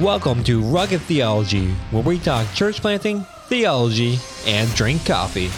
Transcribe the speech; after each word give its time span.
welcome 0.00 0.42
to 0.42 0.62
Rugged 0.62 1.02
Theology, 1.02 1.68
where 1.90 2.02
we 2.02 2.18
talk 2.18 2.50
church 2.54 2.80
planting, 2.80 3.26
theology, 3.48 4.18
and 4.46 4.74
drink 4.74 5.04
coffee. 5.04 5.50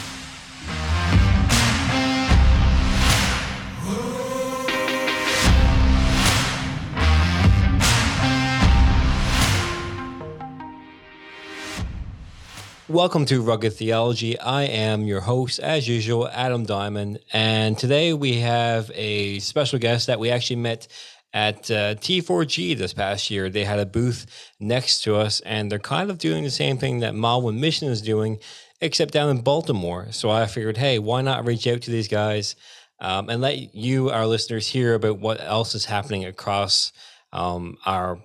Welcome 12.88 13.24
to 13.27 13.40
Rugged 13.40 13.72
Theology. 13.74 14.38
I 14.38 14.65
am 14.65 15.04
your 15.04 15.21
host, 15.21 15.61
as 15.61 15.88
usual, 15.88 16.29
Adam 16.29 16.66
Diamond. 16.66 17.21
And 17.33 17.79
today 17.79 18.13
we 18.13 18.41
have 18.41 18.91
a 18.95 19.38
special 19.38 19.79
guest 19.79 20.09
that 20.09 20.19
we 20.19 20.30
actually 20.30 20.57
met 20.57 20.88
at 21.33 21.71
uh, 21.71 21.95
T4G 21.97 22.77
this 22.77 22.93
past 22.93 23.31
year. 23.31 23.49
They 23.49 23.65
had 23.65 23.79
a 23.79 23.87
booth 23.87 24.27
next 24.61 25.03
to 25.05 25.17
us, 25.17 25.41
and 25.41 25.71
they're 25.71 25.79
kind 25.79 26.11
of 26.11 26.19
doing 26.19 26.45
the 26.45 26.51
same 26.51 26.79
thing 26.79 27.01
that 27.01 27.15
Mile 27.15 27.43
One 27.43 27.61
Mission 27.61 27.89
is 27.89 28.03
doing, 28.03 28.39
except 28.81 29.13
down 29.13 29.31
in 29.31 29.43
Baltimore. 29.43 30.09
So 30.11 30.31
I 30.31 30.47
figured, 30.47 30.77
hey, 30.77 30.99
why 30.99 31.23
not 31.23 31.47
reach 31.47 31.67
out 31.67 31.83
to 31.83 31.91
these 31.91 32.09
guys 32.09 32.57
um, 33.01 33.29
and 33.29 33.41
let 33.41 33.75
you, 33.75 34.11
our 34.11 34.27
listeners, 34.27 34.67
hear 34.67 34.95
about 34.95 35.19
what 35.19 35.41
else 35.41 35.75
is 35.75 35.85
happening 35.85 36.25
across 36.25 36.93
um, 37.33 37.77
our 37.87 38.23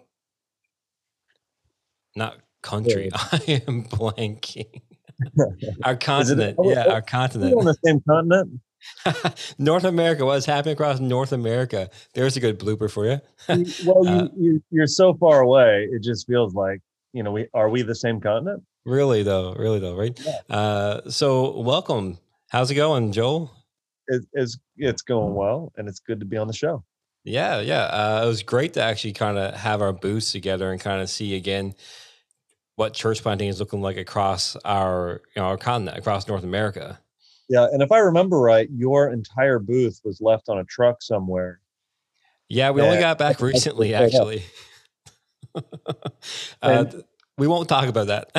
not 2.16 2.38
country. 2.62 3.10
I 3.16 3.64
am 3.68 3.84
blanking. 3.86 4.82
our 5.84 5.96
continent. 5.96 6.58
It, 6.60 6.76
yeah, 6.76 6.94
our 6.94 7.02
continent. 7.02 7.56
on 7.56 7.66
the 7.66 7.76
same 7.86 8.02
continent. 8.08 8.60
North 9.58 9.84
America. 9.84 10.26
What's 10.26 10.46
happening 10.46 10.74
across 10.74 11.00
North 11.00 11.32
America? 11.32 11.90
There's 12.14 12.38
a 12.38 12.40
good 12.40 12.60
blooper 12.60 12.90
for 12.90 13.06
you. 13.06 13.22
well, 13.86 14.08
uh, 14.08 14.28
you, 14.38 14.62
you 14.72 14.84
are 14.84 14.88
so 14.88 15.14
far 15.14 15.42
away. 15.42 15.88
It 15.92 16.04
just 16.04 16.28
feels 16.28 16.54
like 16.54 16.82
you 17.14 17.24
know 17.24 17.32
we 17.32 17.48
are 17.54 17.70
we 17.70 17.82
the 17.82 17.96
same 17.96 18.20
continent. 18.20 18.64
Really 18.86 19.24
though, 19.24 19.54
really 19.54 19.80
though, 19.80 19.96
right? 19.96 20.18
Yeah. 20.24 20.56
Uh, 20.56 21.10
so 21.10 21.60
welcome. 21.60 22.18
How's 22.50 22.72
it 22.72 22.76
going, 22.76 23.12
Joel? 23.12 23.52
It, 24.08 24.26
it's 24.34 24.58
it's 24.78 25.02
going 25.02 25.34
well, 25.34 25.72
and 25.76 25.88
it's 25.88 26.00
good 26.00 26.20
to 26.20 26.26
be 26.26 26.38
on 26.38 26.48
the 26.48 26.54
show. 26.54 26.84
Yeah, 27.24 27.60
yeah. 27.60 27.84
Uh, 27.84 28.22
it 28.24 28.28
was 28.28 28.42
great 28.44 28.74
to 28.74 28.82
actually 28.82 29.12
kind 29.12 29.38
of 29.38 29.54
have 29.54 29.82
our 29.82 29.92
booths 29.92 30.32
together 30.32 30.72
and 30.72 30.80
kind 30.80 31.02
of 31.02 31.10
see 31.10 31.36
again 31.36 31.76
what 32.78 32.94
church 32.94 33.22
planting 33.22 33.50
is 33.50 33.60
looking 33.60 33.82
like 33.82 33.98
across 33.98 34.56
our 34.64 35.22
you 35.36 35.42
know 35.42 35.48
our 35.48 35.58
continent, 35.58 35.98
across 35.98 36.28
North 36.28 36.44
America. 36.44 37.00
Yeah, 37.50 37.68
and 37.72 37.82
if 37.82 37.92
I 37.92 38.00
remember 38.00 38.40
right, 38.40 38.68
your 38.72 39.12
entire 39.12 39.60
booth 39.60 40.02
was 40.04 40.20
left 40.22 40.50
on 40.50 40.60
a 40.60 40.64
truck 40.66 41.02
somewhere. 41.02 41.60
Yeah, 42.50 42.72
we 42.72 42.82
only 42.82 43.00
got 43.00 43.18
back 43.18 43.42
recently, 43.42 43.94
actually. 43.94 44.44
uh, 46.62 46.86
we 47.38 47.48
won't 47.48 47.70
talk 47.70 47.88
about 47.88 48.08
that. 48.08 48.32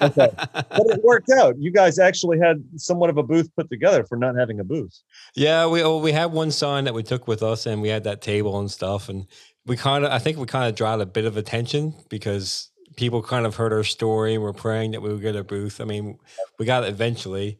okay. 0.00 0.30
But 0.54 0.86
it 0.86 1.00
worked 1.04 1.30
out. 1.30 1.58
You 1.58 1.70
guys 1.70 1.98
actually 1.98 2.38
had 2.38 2.64
somewhat 2.76 3.10
of 3.10 3.18
a 3.18 3.22
booth 3.22 3.54
put 3.54 3.68
together 3.68 4.04
for 4.04 4.16
not 4.16 4.36
having 4.36 4.58
a 4.58 4.64
booth. 4.64 4.98
Yeah, 5.34 5.66
we 5.66 5.82
well, 5.82 6.00
we 6.00 6.12
had 6.12 6.32
one 6.32 6.50
sign 6.50 6.84
that 6.84 6.94
we 6.94 7.02
took 7.02 7.28
with 7.28 7.42
us, 7.42 7.66
and 7.66 7.82
we 7.82 7.88
had 7.88 8.04
that 8.04 8.22
table 8.22 8.58
and 8.58 8.70
stuff, 8.70 9.08
and 9.08 9.26
we 9.66 9.76
kind 9.76 10.04
of 10.04 10.10
I 10.10 10.18
think 10.18 10.38
we 10.38 10.46
kind 10.46 10.68
of 10.68 10.74
drawed 10.74 11.00
a 11.00 11.06
bit 11.06 11.26
of 11.26 11.36
attention 11.36 11.94
because 12.08 12.70
people 12.96 13.22
kind 13.22 13.46
of 13.46 13.54
heard 13.54 13.72
our 13.72 13.84
story 13.84 14.34
and 14.34 14.42
were 14.42 14.52
praying 14.52 14.92
that 14.92 15.02
we 15.02 15.10
would 15.10 15.22
get 15.22 15.36
a 15.36 15.44
booth. 15.44 15.80
I 15.80 15.84
mean, 15.84 16.18
we 16.58 16.64
got 16.64 16.84
it 16.84 16.88
eventually. 16.88 17.58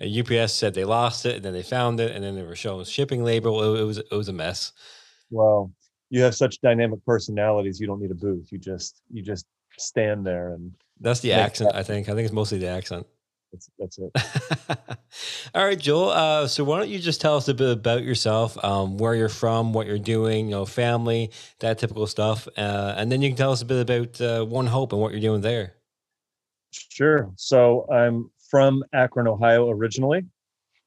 UPS 0.00 0.52
said 0.52 0.74
they 0.74 0.84
lost 0.84 1.26
it, 1.26 1.36
and 1.36 1.44
then 1.44 1.52
they 1.52 1.62
found 1.62 2.00
it, 2.00 2.14
and 2.14 2.24
then 2.24 2.34
they 2.34 2.42
were 2.42 2.56
showing 2.56 2.84
shipping 2.84 3.22
label. 3.22 3.74
It, 3.74 3.80
it 3.80 3.84
was 3.84 3.98
it 3.98 4.12
was 4.12 4.28
a 4.28 4.32
mess. 4.32 4.72
Well, 5.30 5.72
you 6.08 6.22
have 6.22 6.34
such 6.34 6.60
dynamic 6.60 7.04
personalities. 7.04 7.80
You 7.80 7.86
don't 7.86 8.00
need 8.00 8.10
a 8.10 8.14
booth. 8.14 8.50
You 8.50 8.58
just 8.58 9.02
you 9.10 9.22
just 9.22 9.46
stand 9.78 10.26
there 10.26 10.54
and. 10.54 10.72
That's 11.02 11.20
the 11.20 11.32
accent. 11.32 11.72
That. 11.72 11.78
I 11.78 11.82
think. 11.82 12.08
I 12.08 12.14
think 12.14 12.26
it's 12.26 12.32
mostly 12.32 12.58
the 12.58 12.68
accent. 12.68 13.06
That's, 13.52 13.70
that's 13.78 13.98
it. 13.98 14.12
All 15.54 15.64
right, 15.64 15.78
Joel. 15.78 16.10
Uh, 16.10 16.46
so 16.46 16.62
why 16.62 16.78
don't 16.78 16.88
you 16.88 16.98
just 16.98 17.20
tell 17.20 17.36
us 17.36 17.48
a 17.48 17.54
bit 17.54 17.70
about 17.70 18.04
yourself, 18.04 18.62
um, 18.64 18.96
where 18.96 19.14
you're 19.14 19.28
from, 19.28 19.72
what 19.72 19.86
you're 19.86 19.98
doing, 19.98 20.46
you 20.46 20.52
know, 20.52 20.64
family, 20.64 21.30
that 21.58 21.78
typical 21.78 22.06
stuff, 22.06 22.46
uh, 22.56 22.94
and 22.96 23.10
then 23.10 23.22
you 23.22 23.30
can 23.30 23.36
tell 23.36 23.50
us 23.50 23.62
a 23.62 23.64
bit 23.64 23.80
about 23.80 24.20
uh, 24.20 24.44
One 24.44 24.66
Hope 24.66 24.92
and 24.92 25.00
what 25.00 25.10
you're 25.10 25.20
doing 25.20 25.40
there. 25.40 25.74
Sure. 26.70 27.32
So 27.36 27.90
I'm 27.90 28.30
from 28.50 28.82
Akron, 28.92 29.28
Ohio, 29.28 29.70
originally, 29.70 30.26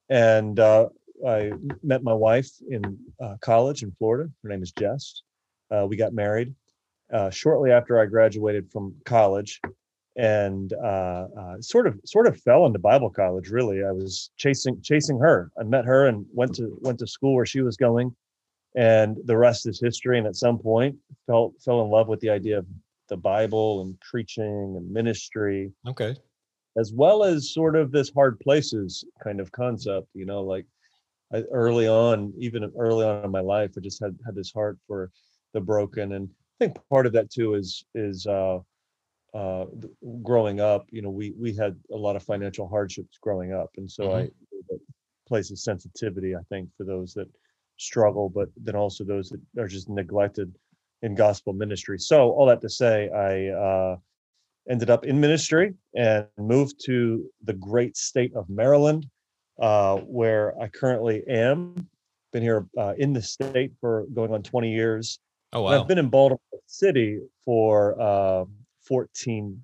and 0.09 0.59
uh, 0.59 0.90
I 1.25 1.51
met 1.81 2.03
my 2.03 2.13
wife 2.13 2.51
in 2.69 2.97
uh, 3.22 3.35
college 3.41 3.84
in 3.84 3.91
Florida. 3.97 4.29
Her 4.44 4.50
name 4.50 4.62
is 4.63 4.72
Jess. 4.72 5.22
Uh, 5.72 5.85
we 5.88 5.96
got 5.96 6.13
married 6.13 6.53
shortly 7.31 7.72
after 7.72 8.00
I 8.00 8.06
graduated 8.06 8.72
from 8.72 8.96
college 9.06 9.62
and 10.16 10.73
uh, 10.73 11.28
uh, 11.38 11.62
sort 11.62 11.88
of 11.88 12.00
sort 12.06 12.28
of 12.28 12.40
fell 12.41 12.66
into 12.66 12.79
Bible 12.79 13.09
college. 13.09 13.50
Really, 13.50 13.84
I 13.84 13.91
was 13.91 14.29
chasing 14.38 14.79
chasing 14.81 15.19
her. 15.19 15.52
I 15.59 15.63
met 15.63 15.85
her 15.85 16.07
and 16.07 16.25
went 16.31 16.56
to 16.56 16.78
went 16.81 17.00
to 17.00 17.07
school 17.07 17.35
where 17.35 17.46
she 17.46 17.62
was 17.62 17.78
going, 17.78 18.16
and 18.75 19.18
the 19.25 19.38
rest 19.38 19.68
is 19.68 19.79
history. 19.79 20.18
And 20.18 20.28
at 20.28 20.35
some 20.35 20.59
point, 20.59 20.96
felt 21.25 21.53
fell 21.63 21.81
in 21.81 21.90
love 21.90 22.07
with 22.07 22.19
the 22.19 22.29
idea 22.29 22.59
of 22.59 22.68
the 23.09 23.18
Bible 23.18 23.81
and 23.81 24.00
preaching 24.02 24.75
and 24.78 24.91
ministry. 24.91 25.72
Okay, 25.88 26.16
as 26.78 26.91
well 26.94 27.23
as 27.23 27.53
sort 27.53 27.75
of 27.75 27.91
this 27.91 28.11
hard 28.13 28.39
places 28.39 29.03
kind 29.23 29.39
of 29.39 29.51
concept. 29.51 30.07
You 30.13 30.25
know, 30.25 30.41
like 30.41 30.66
I, 31.34 31.44
early 31.51 31.88
on, 31.88 32.34
even 32.38 32.72
early 32.78 33.06
on 33.06 33.25
in 33.25 33.31
my 33.31 33.41
life, 33.41 33.72
I 33.78 33.81
just 33.81 34.01
had 34.01 34.17
had 34.25 34.35
this 34.35 34.51
heart 34.51 34.78
for 34.88 35.11
the 35.53 35.61
broken, 35.61 36.13
and 36.13 36.29
I 36.29 36.66
think 36.66 36.78
part 36.89 37.06
of 37.06 37.13
that 37.13 37.31
too 37.31 37.56
is 37.56 37.85
is 37.95 38.25
uh, 38.25 38.59
uh, 39.34 39.66
growing 40.22 40.59
up, 40.59 40.85
you 40.91 41.01
know, 41.01 41.09
we 41.09 41.34
we 41.39 41.56
had 41.56 41.75
a 41.91 41.97
lot 41.97 42.16
of 42.16 42.23
financial 42.23 42.67
hardships 42.67 43.17
growing 43.19 43.53
up, 43.53 43.72
and 43.78 43.90
so 43.90 44.09
mm-hmm. 44.09 44.28
I 44.73 44.78
places 45.28 45.63
sensitivity, 45.63 46.35
I 46.35 46.41
think, 46.50 46.69
for 46.78 46.84
those 46.84 47.13
that 47.13 47.29
struggle, 47.78 48.29
but 48.29 48.50
then 48.57 48.75
also 48.75 49.03
those 49.03 49.29
that 49.29 49.61
are 49.61 49.67
just 49.67 49.90
neglected 49.90 50.53
in 51.01 51.16
gospel 51.16 51.53
ministry. 51.53 51.97
So 52.00 52.31
all 52.31 52.45
that 52.45 52.61
to 52.61 52.69
say, 52.69 53.09
I 53.09 53.47
uh, 53.47 53.97
ended 54.69 54.90
up 54.90 55.06
in 55.06 55.19
ministry 55.19 55.74
and 55.96 56.28
moved 56.38 56.84
to 56.85 57.25
the 57.44 57.53
great 57.53 57.97
state 57.97 58.34
of 58.35 58.50
Maryland, 58.50 59.06
uh, 59.59 59.97
where 59.97 60.59
I 60.62 60.68
currently 60.68 61.24
am. 61.28 61.88
Been 62.31 62.44
here 62.44 62.68
uh, 62.78 62.94
in 62.97 63.13
the 63.13 63.22
state 63.22 63.73
for 63.79 64.06
going 64.13 64.34
on 64.34 64.41
20 64.41 64.72
years. 64.72 65.19
Oh 65.52 65.62
wow! 65.62 65.72
And 65.72 65.81
I've 65.81 65.88
been 65.88 66.00
in 66.00 66.09
Baltimore 66.09 66.40
City 66.66 67.19
for 67.46 68.00
uh, 68.02 68.46
14 68.88 69.62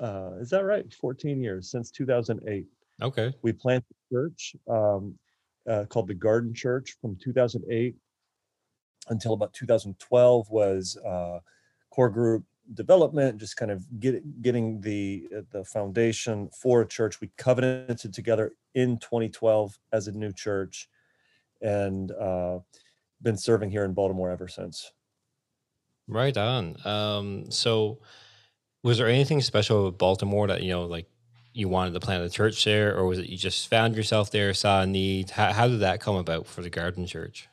uh, 0.00 0.30
is 0.40 0.50
that 0.50 0.64
right 0.64 0.92
14 0.92 1.40
years 1.40 1.70
since 1.70 1.90
2008 1.90 2.66
okay 3.02 3.32
we 3.42 3.52
planted 3.52 3.84
a 3.90 4.14
church 4.14 4.56
um, 4.68 5.14
uh, 5.68 5.84
called 5.88 6.08
the 6.08 6.14
garden 6.14 6.54
church 6.54 6.96
from 7.00 7.16
2008 7.22 7.94
until 9.08 9.32
about 9.32 9.52
2012 9.52 10.50
was 10.50 10.98
uh, 11.06 11.38
core 11.90 12.10
group 12.10 12.44
development 12.74 13.38
just 13.38 13.56
kind 13.56 13.70
of 13.70 13.84
get, 14.00 14.42
getting 14.42 14.80
the 14.80 15.28
uh, 15.36 15.40
the 15.50 15.64
foundation 15.64 16.48
for 16.50 16.82
a 16.82 16.86
church 16.86 17.20
we 17.20 17.30
covenanted 17.38 18.12
together 18.12 18.52
in 18.74 18.98
2012 18.98 19.78
as 19.92 20.08
a 20.08 20.12
new 20.12 20.32
church 20.32 20.88
and 21.62 22.12
uh, 22.12 22.58
been 23.22 23.36
serving 23.36 23.70
here 23.70 23.84
in 23.84 23.94
baltimore 23.94 24.30
ever 24.30 24.48
since 24.48 24.92
right 26.08 26.36
on 26.36 26.76
um, 26.84 27.50
so 27.50 27.98
was 28.82 28.98
there 28.98 29.08
anything 29.08 29.40
special 29.40 29.86
with 29.86 29.98
Baltimore 29.98 30.46
that 30.48 30.62
you 30.62 30.70
know, 30.70 30.84
like 30.84 31.06
you 31.52 31.68
wanted 31.68 31.94
to 31.94 32.00
plant 32.00 32.24
a 32.24 32.30
church 32.30 32.64
there, 32.64 32.96
or 32.96 33.06
was 33.06 33.18
it 33.18 33.28
you 33.28 33.36
just 33.36 33.68
found 33.68 33.96
yourself 33.96 34.30
there, 34.30 34.54
saw 34.54 34.82
a 34.82 34.86
need? 34.86 35.30
How, 35.30 35.52
how 35.52 35.68
did 35.68 35.80
that 35.80 36.00
come 36.00 36.16
about 36.16 36.46
for 36.46 36.62
the 36.62 36.70
Garden 36.70 37.06
Church? 37.06 37.48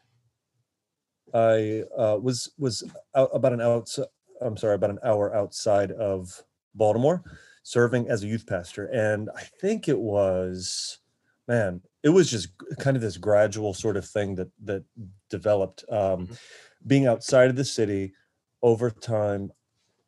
I 1.34 1.84
uh, 1.98 2.18
was 2.22 2.52
was 2.58 2.84
about 3.14 3.54
an 3.54 3.62
outside. 3.62 4.06
I'm 4.46 4.58
sorry, 4.58 4.76
about 4.76 4.92
an 4.92 5.00
hour 5.04 5.36
outside 5.36 5.92
of 5.92 6.44
Baltimore, 6.76 7.24
serving 7.64 8.10
as 8.10 8.24
a 8.24 8.28
youth 8.28 8.46
pastor, 8.46 8.86
and 8.88 9.30
I 9.36 9.44
think 9.60 9.88
it 9.88 10.00
was, 10.00 11.00
man, 11.48 11.82
it 12.04 12.10
was 12.10 12.30
just 12.30 12.50
kind 12.80 12.96
of 12.96 13.02
this 13.02 13.18
gradual 13.18 13.74
sort 13.74 13.98
of 13.98 14.06
thing 14.06 14.36
that 14.36 14.50
that 14.64 14.84
developed. 15.30 15.84
Um, 15.90 15.98
mm-hmm. 15.98 16.34
Being 16.86 17.08
outside 17.08 17.50
of 17.50 17.56
the 17.56 17.66
city 17.66 18.14
over 18.62 18.92
time, 18.92 19.52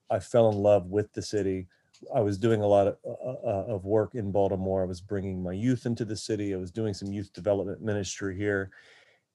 I 0.09 0.19
fell 0.19 0.49
in 0.49 0.57
love 0.57 0.85
with 0.87 1.11
the 1.13 1.21
city. 1.21 1.67
I 2.13 2.21
was 2.21 2.37
doing 2.37 2.61
a 2.61 2.67
lot 2.67 2.87
of, 2.87 2.97
uh, 3.03 3.09
uh, 3.11 3.39
uh, 3.43 3.65
of 3.73 3.85
work 3.85 4.13
in 4.13 4.31
Baltimore. 4.31 4.83
I 4.83 4.85
was 4.85 5.01
bringing 5.01 5.41
my 5.41 5.53
youth 5.53 5.87
into 5.87 6.05
the 6.05 6.15
city. 6.15 6.53
I 6.53 6.57
was 6.57 6.71
doing 6.71 6.93
some 6.93 7.11
youth 7.11 7.33
development 7.33 7.81
ministry 7.81 8.37
here. 8.37 8.69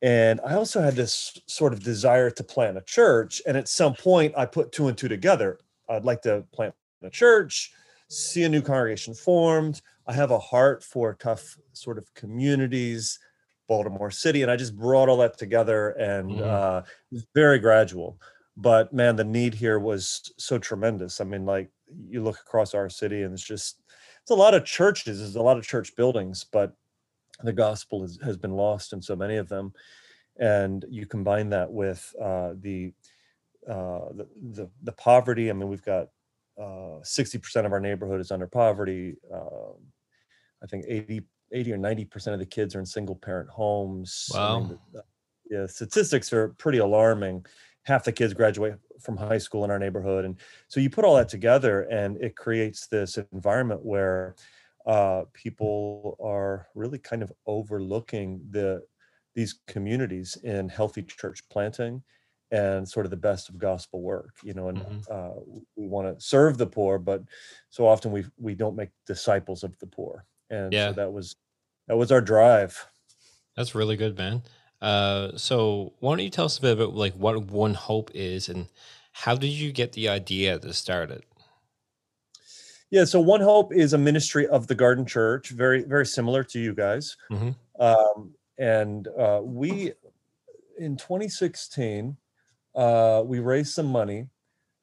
And 0.03 0.41
I 0.45 0.55
also 0.55 0.83
had 0.83 0.97
this 0.97 1.39
sort 1.47 1.73
of 1.73 1.83
desire 1.83 2.31
to 2.31 2.45
plant 2.45 2.77
a 2.77 2.83
church. 2.83 3.41
And 3.47 3.57
at 3.57 3.69
some 3.69 3.95
point, 3.95 4.35
I 4.37 4.47
put 4.47 4.73
two 4.73 4.89
and 4.89 4.99
two 4.99 5.09
together. 5.09 5.59
I'd 5.89 6.05
like 6.05 6.23
to 6.23 6.45
plant 6.53 6.75
a 7.03 7.11
church, 7.11 7.73
see 8.09 8.43
a 8.43 8.49
new 8.49 8.63
congregation 8.63 9.15
formed. 9.15 9.81
I 10.07 10.13
have 10.13 10.33
a 10.33 10.39
heart 10.39 10.83
for 10.83 11.15
tough 11.15 11.57
sort 11.73 11.99
of 11.99 12.13
communities, 12.15 13.21
Baltimore 13.69 14.11
City. 14.11 14.43
And 14.43 14.51
I 14.51 14.57
just 14.57 14.77
brought 14.77 15.09
all 15.09 15.19
that 15.19 15.39
together 15.39 15.91
and 15.91 16.33
mm. 16.33 16.43
uh, 16.43 16.83
very 17.35 17.61
gradual 17.61 18.19
but 18.57 18.93
man, 18.93 19.17
the 19.17 19.25
need 19.25 19.55
here 19.55 19.79
was 19.79 20.33
so 20.37 20.59
tremendous. 20.59 21.21
I 21.21 21.25
mean, 21.25 21.47
like 21.47 21.71
you 22.09 22.23
look 22.23 22.39
across 22.41 22.75
our 22.75 22.89
city, 22.89 23.23
and 23.23 23.33
it's 23.33 23.43
just 23.43 23.83
it's 24.21 24.31
a 24.31 24.35
lot 24.35 24.55
of 24.55 24.65
churches, 24.65 25.19
there's 25.19 25.37
a 25.37 25.43
lot 25.43 25.57
of 25.57 25.67
church 25.67 25.97
buildings, 25.97 26.45
but 26.45 26.75
the 27.47 27.53
gospel 27.53 28.05
is, 28.05 28.19
has 28.23 28.37
been 28.37 28.53
lost 28.53 28.93
in 28.93 29.03
so 29.03 29.17
many 29.17 29.37
of 29.37 29.49
them. 29.49 29.73
And 30.39 30.85
you 30.89 31.07
combine 31.07 31.51
that 31.51 31.71
with 31.71 32.15
uh, 32.21 32.55
the, 32.59 32.93
uh, 33.69 34.09
the, 34.15 34.29
the 34.55 34.71
the 34.83 34.93
poverty. 34.93 35.51
I 35.51 35.53
mean, 35.53 35.69
we've 35.69 35.85
got 35.85 36.09
uh, 36.59 37.01
60% 37.03 37.67
of 37.67 37.73
our 37.73 37.81
neighborhood 37.81 38.21
is 38.21 38.31
under 38.31 38.47
poverty. 38.47 39.17
Uh, 39.33 39.73
I 40.63 40.67
think 40.67 40.85
80, 40.89 41.23
80 41.53 41.73
or 41.73 41.79
90% 41.79 42.33
of 42.33 42.39
the 42.39 42.47
kids 42.47 42.75
are 42.75 42.81
in 42.81 42.87
single 42.87 43.17
parent 43.17 43.51
homes. 43.51 44.29
Wow. 44.33 44.57
I 44.57 44.59
mean, 44.61 44.79
the, 44.93 45.03
yeah, 45.51 45.67
statistics 45.67 46.33
are 46.33 46.51
pretty 46.51 46.79
alarming. 46.79 47.45
Half 47.85 48.05
the 48.05 48.13
kids 48.13 48.33
graduate 48.33 48.79
from 49.01 49.17
high 49.17 49.39
school 49.39 49.65
in 49.65 49.71
our 49.71 49.79
neighborhood. 49.79 50.25
And 50.25 50.37
so 50.69 50.81
you 50.81 50.89
put 50.89 51.05
all 51.05 51.17
that 51.17 51.29
together 51.29 51.83
and 51.83 52.17
it 52.19 52.37
creates 52.37 52.87
this 52.87 53.19
environment 53.33 53.85
where 53.85 54.37
uh, 54.87 55.25
people 55.33 56.17
are 56.23 56.69
really 56.75 56.99
kind 56.99 57.23
of 57.23 57.33
overlooking 57.47 58.45
the 58.51 58.83
these 59.35 59.61
communities 59.67 60.37
in 60.43 60.69
healthy 60.69 61.03
church 61.03 61.49
planting 61.49 62.03
and 62.51 62.87
sort 62.87 63.07
of 63.07 63.11
the 63.11 63.17
best 63.17 63.49
of 63.49 63.59
gospel 63.59 64.03
work 64.03 64.37
you 64.43 64.53
know 64.55 64.69
and 64.69 64.83
Mhm. 64.83 65.03
uh, 65.11 65.35
we 65.77 65.87
want 65.87 66.07
to 66.19 66.25
serve 66.25 66.59
the 66.59 66.67
poor 66.67 66.99
but 66.99 67.23
so 67.71 67.87
often 67.87 68.13
we 68.13 68.25
we 68.37 68.55
don't 68.55 68.77
make 68.77 68.91
disciples 69.07 69.65
of 69.65 69.79
the 69.79 69.87
poor 69.87 70.27
and 70.51 70.79
Yeah. 70.79 70.93
so 70.93 70.93
that 70.93 71.13
was 71.13 71.37
that 71.89 71.97
was 71.97 72.13
our 72.13 72.21
drive 72.21 72.87
That's 73.57 73.75
really 73.75 73.97
good, 73.97 74.17
man. 74.17 74.43
Uh, 74.81 75.37
so 75.37 75.95
why 76.01 76.13
don't 76.17 76.25
you 76.25 76.31
tell 76.31 76.47
us 76.47 76.59
a 76.59 76.63
bit 76.63 76.73
about 76.79 76.95
like 76.95 77.15
what 77.15 77.41
One 77.45 77.75
Hope 77.75 78.11
is 78.15 78.49
and 78.49 78.69
how 79.13 79.37
did 79.37 79.49
you 79.53 79.73
get 79.73 79.93
the 79.93 80.09
idea 80.09 80.59
to 80.59 80.73
start 80.73 81.11
it? 81.11 81.25
Yeah 82.93 83.05
so 83.05 83.19
one 83.19 83.41
hope 83.41 83.73
is 83.75 83.95
a 83.95 83.99
ministry 83.99 84.47
of 84.47 84.69
the 84.69 84.75
garden 84.75 85.05
church 85.05 85.49
very 85.51 85.83
very 85.83 86.07
similar 86.07 86.45
to 86.45 86.61
you 86.61 86.73
guys 86.75 87.17
Mhm. 87.31 87.57
um, 87.81 88.33
and 88.59 89.09
uh, 89.19 89.41
we 89.43 89.93
in 90.79 90.97
2016 90.97 92.17
uh, 92.77 93.23
we 93.27 93.41
raised 93.41 93.73
some 93.73 93.87
money 93.87 94.29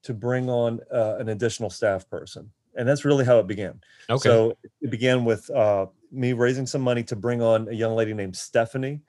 to 0.03 0.13
bring 0.13 0.49
on 0.49 0.79
uh, 0.91 1.15
an 1.19 1.29
additional 1.29 1.69
staff 1.69 2.09
person 2.09 2.51
and 2.75 2.87
that's 2.87 3.05
really 3.05 3.23
how 3.23 3.39
it 3.39 3.47
began 3.47 3.79
Okay. 4.09 4.27
so 4.29 4.57
it 4.81 4.89
began 4.89 5.23
with 5.23 5.49
uh, 5.51 5.85
me 6.11 6.33
raising 6.33 6.65
some 6.65 6.81
money 6.81 7.03
to 7.03 7.15
bring 7.15 7.41
on 7.41 7.67
a 7.69 7.73
young 7.73 7.95
lady 7.95 8.13
named 8.13 8.35
stephanie 8.35 8.99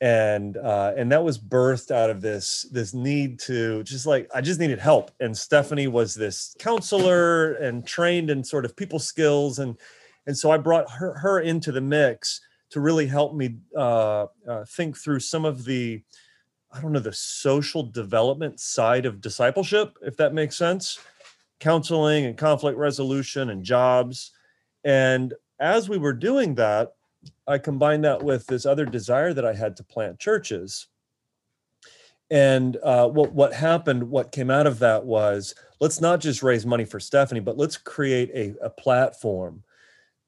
and 0.00 0.56
uh, 0.56 0.94
and 0.96 1.12
that 1.12 1.22
was 1.22 1.38
birthed 1.38 1.90
out 1.90 2.08
of 2.08 2.22
this 2.22 2.66
this 2.72 2.94
need 2.94 3.38
to 3.40 3.82
just 3.82 4.06
like 4.06 4.28
I 4.34 4.40
just 4.40 4.58
needed 4.58 4.78
help. 4.78 5.10
And 5.20 5.36
Stephanie 5.36 5.88
was 5.88 6.14
this 6.14 6.54
counselor 6.58 7.54
and 7.54 7.86
trained 7.86 8.30
in 8.30 8.42
sort 8.42 8.64
of 8.64 8.76
people 8.76 8.98
skills, 8.98 9.58
and 9.58 9.76
and 10.26 10.36
so 10.36 10.50
I 10.50 10.56
brought 10.56 10.90
her 10.90 11.14
her 11.18 11.40
into 11.40 11.70
the 11.70 11.82
mix 11.82 12.40
to 12.70 12.80
really 12.80 13.06
help 13.06 13.34
me 13.34 13.56
uh, 13.76 14.26
uh, 14.48 14.64
think 14.64 14.96
through 14.96 15.20
some 15.20 15.44
of 15.44 15.64
the 15.64 16.02
I 16.72 16.80
don't 16.80 16.92
know 16.92 17.00
the 17.00 17.12
social 17.12 17.82
development 17.82 18.58
side 18.58 19.04
of 19.04 19.20
discipleship, 19.20 19.98
if 20.02 20.16
that 20.16 20.32
makes 20.32 20.56
sense, 20.56 20.98
counseling 21.58 22.24
and 22.24 22.38
conflict 22.38 22.78
resolution 22.78 23.50
and 23.50 23.62
jobs, 23.62 24.32
and 24.82 25.34
as 25.58 25.90
we 25.90 25.98
were 25.98 26.14
doing 26.14 26.54
that 26.54 26.94
I 27.46 27.58
combined 27.58 28.04
that 28.04 28.22
with 28.22 28.46
this 28.46 28.66
other 28.66 28.86
desire 28.86 29.34
that 29.34 29.44
I 29.44 29.52
had 29.52 29.76
to 29.76 29.84
plant 29.84 30.18
churches. 30.18 30.86
And 32.30 32.76
uh, 32.82 33.08
what 33.08 33.32
what 33.32 33.52
happened, 33.52 34.08
what 34.08 34.30
came 34.30 34.50
out 34.50 34.66
of 34.66 34.78
that 34.78 35.04
was 35.04 35.54
let's 35.80 36.00
not 36.00 36.20
just 36.20 36.42
raise 36.42 36.64
money 36.64 36.84
for 36.84 37.00
Stephanie, 37.00 37.40
but 37.40 37.58
let's 37.58 37.76
create 37.76 38.30
a, 38.34 38.54
a 38.64 38.70
platform 38.70 39.64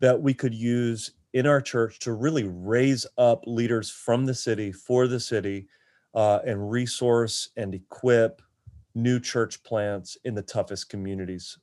that 0.01 0.21
we 0.21 0.35
could 0.35 0.55
use 0.55 1.13
in 1.33 1.47
our 1.47 1.61
church 1.61 1.99
to 2.01 2.13
really 2.13 2.45
raise 2.45 3.07
up 3.19 3.45
leaders 3.47 3.89
from 3.89 4.27
the 4.27 4.35
city 4.35 4.73
for 4.73 5.07
the 5.07 5.21
city 5.21 5.69
uh, 6.15 6.41
and 6.45 6.71
resource 6.71 7.51
and 7.57 7.75
equip 7.75 8.43
new 8.95 9.19
church 9.19 9.63
plants 9.63 10.17
in 10.25 10.35
the 10.35 10.43
toughest 10.43 10.89
communities 10.91 11.59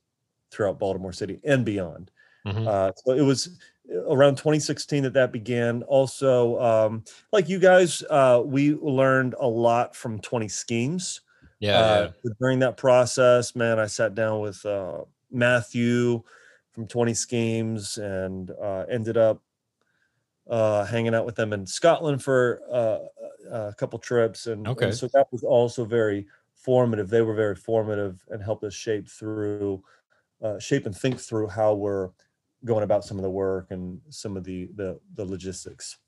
throughout 0.50 0.78
Baltimore 0.78 1.12
City 1.12 1.38
and 1.44 1.64
beyond. 1.64 2.10
Mhm. 2.46 2.66
Uh, 2.66 2.92
so 2.96 3.12
it 3.12 3.22
was 3.22 3.58
around 4.08 4.36
2016 4.38 5.02
that 5.04 5.12
that 5.14 5.32
began. 5.32 5.82
Also, 5.84 6.58
um, 6.60 7.04
like 7.32 7.48
you 7.48 7.58
guys, 7.58 8.02
uh, 8.10 8.42
we 8.44 8.74
learned 8.74 9.34
a 9.38 9.46
lot 9.48 9.96
from 9.96 10.20
20 10.20 10.48
schemes. 10.48 11.20
yeah, 11.60 11.72
Uh, 11.72 12.08
During 12.40 12.58
that 12.60 12.76
process, 12.76 13.54
man, 13.54 13.78
I 13.78 13.86
sat 13.86 14.14
down 14.14 14.40
with 14.40 14.64
uh, 14.66 15.04
Matthew 15.30 16.22
from 16.72 16.86
20 16.88 17.14
schemes 17.14 17.98
and 17.98 18.50
uh, 18.50 18.86
ended 18.88 19.16
up 19.16 19.42
uh, 20.48 20.84
hanging 20.84 21.14
out 21.14 21.26
with 21.26 21.36
them 21.36 21.52
in 21.52 21.66
Scotland 21.66 22.22
for 22.22 22.62
uh, 22.70 22.98
a 23.50 23.74
couple 23.74 23.98
trips. 23.98 24.46
And, 24.46 24.72
and 24.78 24.92
Okay. 24.92 24.94
so 24.94 25.08
that 25.12 25.26
was 25.30 25.42
also 25.42 25.84
very 25.84 26.26
formative. 26.54 27.08
They 27.08 27.22
were 27.22 27.34
very 27.34 27.54
formative 27.56 28.24
and 28.28 28.42
helped 28.42 28.64
us 28.64 28.74
shape 28.74 29.08
through, 29.08 29.82
uh, 30.42 30.58
shape 30.60 30.86
and 30.86 30.96
think 30.96 31.20
through 31.20 31.48
how 31.48 31.74
we're 31.74 32.10
going 32.64 32.84
about 32.84 33.04
some 33.04 33.16
of 33.16 33.22
the 33.22 33.30
work 33.30 33.68
and 33.70 34.00
some 34.10 34.36
of 34.36 34.44
the 34.44 34.68
the, 34.74 35.00
the 35.14 35.24
logistics. 35.24 35.98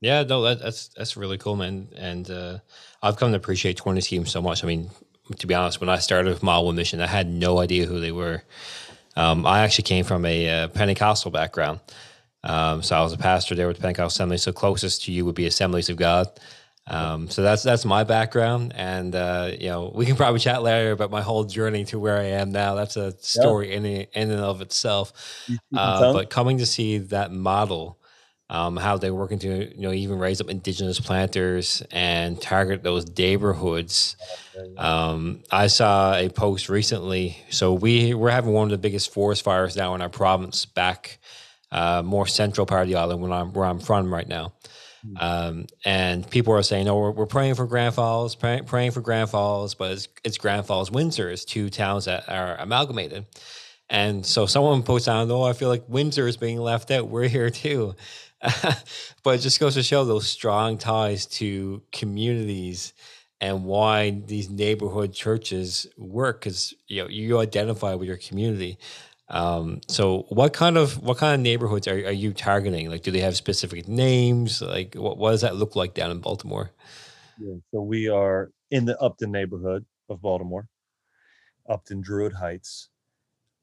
Yeah, 0.00 0.22
no, 0.24 0.42
that, 0.42 0.60
that's 0.60 0.88
that's 0.88 1.16
really 1.16 1.38
cool, 1.38 1.56
man. 1.56 1.88
And 1.96 2.30
uh, 2.30 2.58
I've 3.02 3.16
come 3.16 3.30
to 3.30 3.36
appreciate 3.36 3.76
20 3.76 4.00
schemes 4.00 4.30
so 4.30 4.42
much. 4.42 4.62
I 4.62 4.66
mean, 4.66 4.90
to 5.38 5.46
be 5.46 5.54
honest, 5.54 5.80
when 5.80 5.88
I 5.88 5.98
started 5.98 6.28
with 6.28 6.42
Mile 6.42 6.70
Mission, 6.72 7.00
I 7.00 7.06
had 7.06 7.28
no 7.28 7.58
idea 7.58 7.86
who 7.86 8.00
they 8.00 8.12
were. 8.12 8.42
Um, 9.16 9.46
I 9.46 9.60
actually 9.60 9.84
came 9.84 10.04
from 10.04 10.26
a 10.26 10.48
uh, 10.48 10.68
Pentecostal 10.68 11.30
background. 11.30 11.80
Um, 12.44 12.82
so 12.82 12.96
I 12.96 13.02
was 13.02 13.12
a 13.12 13.18
pastor 13.18 13.54
there 13.54 13.66
with 13.66 13.80
Pentecostal 13.80 14.06
Assembly. 14.08 14.36
So 14.36 14.52
closest 14.52 15.04
to 15.04 15.12
you 15.12 15.24
would 15.24 15.34
be 15.34 15.46
Assemblies 15.46 15.88
of 15.88 15.96
God. 15.96 16.28
Um, 16.88 17.28
so 17.28 17.42
that's 17.42 17.62
that's 17.64 17.84
my 17.84 18.04
background, 18.04 18.72
and 18.76 19.14
uh, 19.14 19.50
you 19.58 19.68
know 19.68 19.90
we 19.94 20.06
can 20.06 20.14
probably 20.16 20.38
chat 20.40 20.62
later 20.62 20.92
about 20.92 21.10
my 21.10 21.20
whole 21.22 21.44
journey 21.44 21.84
to 21.86 21.98
where 21.98 22.16
I 22.18 22.24
am 22.26 22.52
now. 22.52 22.74
That's 22.76 22.96
a 22.96 23.12
story 23.18 23.72
in 23.74 23.84
in 23.84 24.30
and 24.30 24.40
of 24.40 24.60
itself. 24.60 25.12
You- 25.48 25.54
you 25.70 25.78
can 25.78 25.78
Uh, 25.78 26.12
but 26.12 26.30
coming 26.30 26.58
to 26.58 26.66
see 26.66 26.98
that 26.98 27.32
model, 27.32 27.98
um, 28.50 28.76
how 28.76 28.98
they're 28.98 29.14
working 29.14 29.40
to 29.40 29.74
you 29.74 29.80
know 29.82 29.92
even 29.92 30.18
raise 30.20 30.40
up 30.40 30.48
indigenous 30.48 31.00
planters 31.00 31.82
and 31.90 32.40
target 32.40 32.84
those 32.84 33.04
neighborhoods. 33.18 34.16
Um, 34.78 35.42
I 35.50 35.66
saw 35.66 36.14
a 36.14 36.28
post 36.28 36.68
recently. 36.68 37.36
So 37.50 37.72
we 37.74 38.14
we're 38.14 38.30
having 38.30 38.52
one 38.52 38.64
of 38.66 38.70
the 38.70 38.78
biggest 38.78 39.12
forest 39.12 39.42
fires 39.42 39.74
now 39.76 39.94
in 39.96 40.02
our 40.02 40.08
province, 40.08 40.66
back 40.66 41.18
uh, 41.72 42.02
more 42.04 42.26
central 42.28 42.64
part 42.66 42.82
of 42.82 42.88
the 42.88 42.94
island, 42.96 43.20
when 43.22 43.32
I'm 43.32 43.52
where 43.52 43.66
I'm 43.66 43.80
from 43.80 44.12
right 44.14 44.28
now. 44.28 44.52
Um, 45.18 45.66
and 45.84 46.28
people 46.28 46.54
are 46.54 46.62
saying, 46.62 46.88
"Oh, 46.88 46.98
we're, 46.98 47.10
we're 47.10 47.26
praying 47.26 47.54
for 47.54 47.66
Grand 47.66 47.94
Falls, 47.94 48.34
pray, 48.34 48.60
praying 48.64 48.92
for 48.92 49.00
Grand 49.00 49.30
Falls, 49.30 49.74
but 49.74 49.92
it's, 49.92 50.08
it's 50.24 50.38
Grand 50.38 50.66
Falls, 50.66 50.90
Windsor 50.90 51.30
is 51.30 51.44
two 51.44 51.70
towns 51.70 52.06
that 52.06 52.28
are 52.28 52.56
amalgamated." 52.56 53.26
And 53.88 54.26
so 54.26 54.46
someone 54.46 54.82
posts 54.82 55.08
on, 55.08 55.30
"Oh, 55.30 55.42
I 55.42 55.52
feel 55.52 55.68
like 55.68 55.84
Windsor 55.88 56.26
is 56.26 56.36
being 56.36 56.58
left 56.58 56.90
out. 56.90 57.08
We're 57.08 57.28
here 57.28 57.50
too." 57.50 57.94
but 59.22 59.36
it 59.36 59.38
just 59.38 59.60
goes 59.60 59.74
to 59.74 59.82
show 59.82 60.04
those 60.04 60.28
strong 60.28 60.78
ties 60.78 61.26
to 61.26 61.82
communities 61.90 62.92
and 63.40 63.64
why 63.64 64.10
these 64.10 64.48
neighborhood 64.50 65.12
churches 65.12 65.86
work 65.96 66.40
because 66.40 66.74
you 66.86 67.02
know 67.02 67.08
you 67.08 67.38
identify 67.38 67.94
with 67.94 68.08
your 68.08 68.16
community. 68.16 68.78
Um, 69.28 69.80
so 69.88 70.26
what 70.28 70.52
kind 70.52 70.76
of 70.76 71.02
what 71.02 71.18
kind 71.18 71.34
of 71.34 71.40
neighborhoods 71.40 71.88
are, 71.88 71.94
are 71.94 72.12
you 72.12 72.32
targeting? 72.32 72.88
Like, 72.88 73.02
do 73.02 73.10
they 73.10 73.20
have 73.20 73.36
specific 73.36 73.88
names? 73.88 74.62
Like, 74.62 74.94
what, 74.94 75.18
what 75.18 75.32
does 75.32 75.40
that 75.40 75.56
look 75.56 75.74
like 75.74 75.94
down 75.94 76.10
in 76.10 76.20
Baltimore? 76.20 76.70
Yeah, 77.38 77.56
So 77.72 77.82
we 77.82 78.08
are 78.08 78.50
in 78.70 78.84
the 78.84 78.98
Upton 79.00 79.32
neighborhood 79.32 79.84
of 80.08 80.22
Baltimore, 80.22 80.68
Upton 81.68 82.00
Druid 82.00 82.32
Heights. 82.34 82.88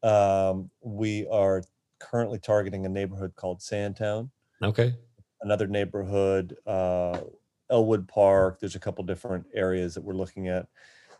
Um, 0.04 0.70
we 0.82 1.26
are 1.32 1.64
currently 2.00 2.40
targeting 2.40 2.86
a 2.86 2.90
neighborhood 2.90 3.36
called 3.36 3.62
Sandtown, 3.62 4.32
Okay, 4.62 4.94
another 5.42 5.68
neighborhood, 5.68 6.56
uh, 6.68 7.22
Ellwood 7.70 8.08
Park. 8.08 8.60
There's 8.60 8.76
a 8.76 8.80
couple 8.80 9.06
different 9.06 9.46
areas 9.54 9.96
that 9.96 10.04
we're 10.04 10.14
looking 10.14 10.50
at 10.50 10.68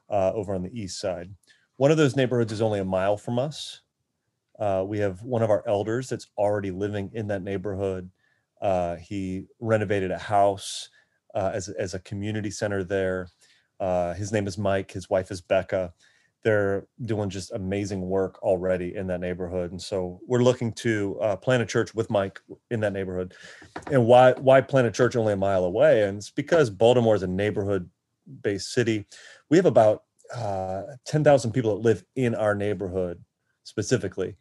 uh, 0.10 0.34
over 0.34 0.54
on 0.54 0.64
the 0.64 0.80
east 0.80 1.00
side. 1.00 1.34
One 1.78 1.92
of 1.92 1.98
those 1.98 2.18
neighborhoods 2.18 2.52
is 2.52 2.62
only 2.62 2.80
a 2.80 2.86
mile 2.86 3.16
from 3.18 3.40
us. 3.40 3.82
Uh, 4.60 4.84
we 4.86 5.00
have 5.00 5.22
one 5.24 5.42
of 5.42 5.50
our 5.50 5.64
elders 5.68 6.10
that's 6.10 6.28
already 6.38 6.72
living 6.72 7.10
in 7.14 7.28
that 7.28 7.44
neighborhood. 7.44 8.10
Uh, 8.62 8.96
he 8.96 9.46
renovated 9.60 10.12
a 10.12 10.18
house 10.18 10.90
uh, 11.34 11.52
as, 11.54 11.70
as 11.70 11.94
a 11.94 12.00
community 12.00 12.52
center 12.52 12.84
there. 12.84 13.28
Uh, 13.80 14.14
his 14.14 14.32
name 14.32 14.48
is 14.48 14.58
Mike. 14.58 14.92
His 14.92 15.10
wife 15.10 15.32
is 15.32 15.42
Becca. 15.42 15.94
They're 16.44 16.88
doing 17.06 17.30
just 17.30 17.52
amazing 17.54 18.02
work 18.02 18.42
already 18.44 18.96
in 18.96 19.08
that 19.08 19.22
neighborhood, 19.22 19.72
and 19.72 19.82
so 19.82 20.20
we're 20.28 20.44
looking 20.44 20.74
to 20.74 21.18
uh, 21.22 21.36
plant 21.38 21.64
a 21.64 21.66
church 21.66 21.96
with 21.96 22.10
Mike 22.10 22.42
in 22.70 22.82
that 22.82 22.92
neighborhood. 22.92 23.34
And 23.90 24.06
why 24.06 24.34
why 24.34 24.60
plant 24.60 24.88
a 24.88 24.92
church 24.92 25.16
only 25.16 25.34
a 25.34 25.38
mile 25.38 25.64
away? 25.64 26.04
And 26.04 26.18
it's 26.18 26.32
because 26.32 26.70
Baltimore 26.70 27.16
is 27.16 27.24
a 27.24 27.28
neighborhood 27.28 27.90
based 28.42 28.74
city. 28.74 29.06
we 29.50 29.58
have 29.58 29.66
about 29.66 30.04
uh, 30.36 30.84
10,000 31.06 31.52
people 31.52 31.76
that 31.76 31.82
live 31.82 32.04
in 32.16 32.36
our 32.36 32.56
neighborhood 32.56 33.24
specifically. 33.64 34.36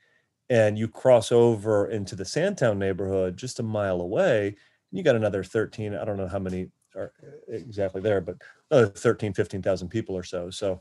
And 0.52 0.78
you 0.78 0.87
cross 0.87 1.32
over 1.32 1.87
into 1.88 2.14
the 2.14 2.26
Sandtown 2.26 2.78
neighborhood 2.78 3.38
just 3.38 3.59
a 3.59 3.62
mile 3.62 4.02
away, 4.02 4.49
and 4.49 4.56
you 4.99 5.02
got 5.02 5.16
another 5.16 5.42
13. 5.42 5.94
I 5.94 6.04
don't 6.04 6.18
know 6.18 6.28
how 6.28 6.38
many 6.38 6.71
are 6.94 7.14
exactly 7.49 8.02
there, 8.02 8.21
but 8.21 8.37
another 8.71 8.88
13, 8.88 9.32
15,000 9.32 9.88
people 9.88 10.14
or 10.14 10.23
so. 10.23 10.50
So, 10.50 10.78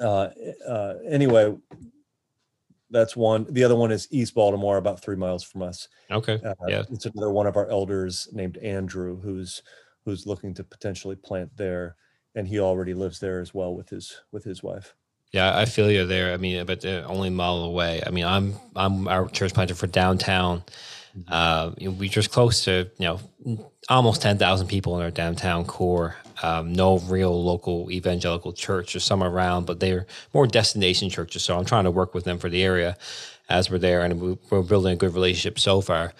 uh, 0.00 0.30
uh, 0.66 0.94
anyway, 1.08 1.56
that's 2.90 3.16
one. 3.16 3.46
The 3.52 3.64
other 3.64 3.76
one 3.76 3.92
is 3.92 4.08
East 4.10 4.34
Baltimore, 4.34 4.78
about 4.78 5.00
three 5.00 5.16
miles 5.16 5.44
from 5.44 5.62
us. 5.62 5.88
Okay. 6.10 6.40
Uh, 6.44 6.54
Yeah. 6.66 6.82
it's 6.90 7.06
another 7.06 7.30
one 7.30 7.46
of 7.46 7.56
our 7.56 7.68
elders 7.68 8.28
named 8.32 8.56
Andrew, 8.58 9.20
who's 9.20 9.62
who's 10.04 10.26
looking 10.26 10.52
to 10.54 10.64
potentially 10.64 11.14
plant 11.14 11.56
there, 11.56 11.96
and 12.34 12.48
he 12.48 12.58
already 12.58 12.94
lives 12.94 13.20
there 13.20 13.40
as 13.40 13.54
well 13.54 13.74
with 13.76 13.90
his 13.90 14.22
with 14.32 14.44
his 14.44 14.62
wife. 14.62 14.96
Yeah, 15.32 15.56
I 15.56 15.64
feel 15.64 15.90
you 15.90 16.06
there. 16.06 16.34
I 16.34 16.36
mean, 16.36 16.64
but 16.66 16.84
uh, 16.84 17.04
only 17.06 17.28
a 17.28 17.30
mile 17.30 17.64
away. 17.64 18.02
I 18.06 18.10
mean, 18.10 18.24
I'm 18.24 18.54
I'm 18.76 19.08
our 19.08 19.28
church 19.28 19.54
planter 19.54 19.74
for 19.74 19.86
downtown. 19.86 20.62
Uh, 21.28 21.72
you 21.78 21.88
know, 21.88 21.96
we're 21.98 22.08
just 22.08 22.30
close 22.30 22.64
to 22.64 22.90
you 22.98 23.06
know 23.06 23.20
almost 23.88 24.20
ten 24.22 24.36
thousand 24.38 24.66
people 24.66 24.96
in 24.96 25.02
our 25.02 25.10
downtown 25.10 25.64
core. 25.64 26.16
Um, 26.42 26.72
no 26.72 26.98
real 26.98 27.42
local 27.42 27.90
evangelical 27.90 28.52
church. 28.52 28.92
There's 28.92 29.04
some 29.04 29.22
around, 29.22 29.64
but 29.66 29.80
they're 29.80 30.06
more 30.34 30.46
destination 30.46 31.08
churches. 31.08 31.42
So 31.44 31.56
I'm 31.56 31.64
trying 31.64 31.84
to 31.84 31.90
work 31.90 32.14
with 32.14 32.24
them 32.24 32.38
for 32.38 32.50
the 32.50 32.62
area 32.62 32.96
as 33.48 33.70
we're 33.70 33.78
there, 33.78 34.02
and 34.02 34.20
we- 34.20 34.38
we're 34.50 34.62
building 34.62 34.92
a 34.94 34.96
good 34.96 35.14
relationship 35.14 35.58
so 35.58 35.80
far. 35.80 36.12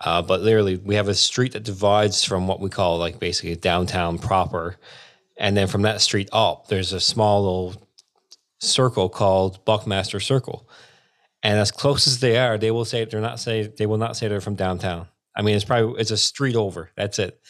Uh, 0.00 0.22
but 0.22 0.40
literally, 0.42 0.76
we 0.76 0.94
have 0.94 1.08
a 1.08 1.14
street 1.14 1.52
that 1.52 1.62
divides 1.62 2.24
from 2.24 2.46
what 2.46 2.60
we 2.60 2.70
call 2.70 2.98
like 2.98 3.18
basically 3.18 3.56
downtown 3.56 4.18
proper, 4.18 4.76
and 5.36 5.56
then 5.56 5.66
from 5.66 5.82
that 5.82 6.00
street 6.00 6.28
up, 6.32 6.68
there's 6.68 6.92
a 6.92 7.00
small 7.00 7.42
little 7.42 7.82
circle 8.60 9.08
called 9.08 9.64
Buckmaster 9.64 10.20
Circle. 10.20 10.68
And 11.42 11.58
as 11.58 11.70
close 11.70 12.06
as 12.06 12.20
they 12.20 12.36
are, 12.38 12.58
they 12.58 12.70
will 12.70 12.84
say 12.84 13.04
they're 13.04 13.20
not 13.20 13.40
say 13.40 13.66
they 13.66 13.86
will 13.86 13.96
not 13.96 14.16
say 14.16 14.28
they're 14.28 14.40
from 14.40 14.56
downtown. 14.56 15.08
I 15.36 15.42
mean, 15.42 15.56
it's 15.56 15.64
probably 15.64 16.00
it's 16.00 16.10
a 16.10 16.16
street 16.16 16.56
over. 16.56 16.90
That's 16.96 17.18
it. 17.18 17.40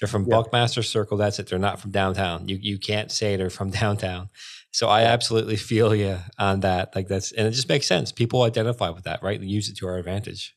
They're 0.00 0.08
from 0.08 0.24
Yeah. 0.24 0.36
Buckmaster 0.36 0.82
Circle. 0.82 1.18
That's 1.18 1.38
it. 1.38 1.48
They're 1.48 1.58
not 1.58 1.78
from 1.80 1.90
downtown. 1.90 2.48
You 2.48 2.56
you 2.60 2.78
can't 2.78 3.12
say 3.12 3.36
they're 3.36 3.50
from 3.50 3.70
downtown. 3.82 4.30
So 4.72 4.88
I 4.88 5.02
absolutely 5.02 5.56
feel 5.56 5.94
you 5.94 6.18
on 6.38 6.60
that. 6.60 6.96
Like 6.96 7.06
that's 7.08 7.32
and 7.32 7.46
it 7.46 7.50
just 7.50 7.68
makes 7.68 7.86
sense. 7.86 8.10
People 8.12 8.42
identify 8.42 8.88
with 8.88 9.04
that, 9.04 9.22
right? 9.22 9.38
They 9.38 9.46
use 9.46 9.68
it 9.68 9.76
to 9.78 9.86
our 9.86 9.98
advantage. 9.98 10.56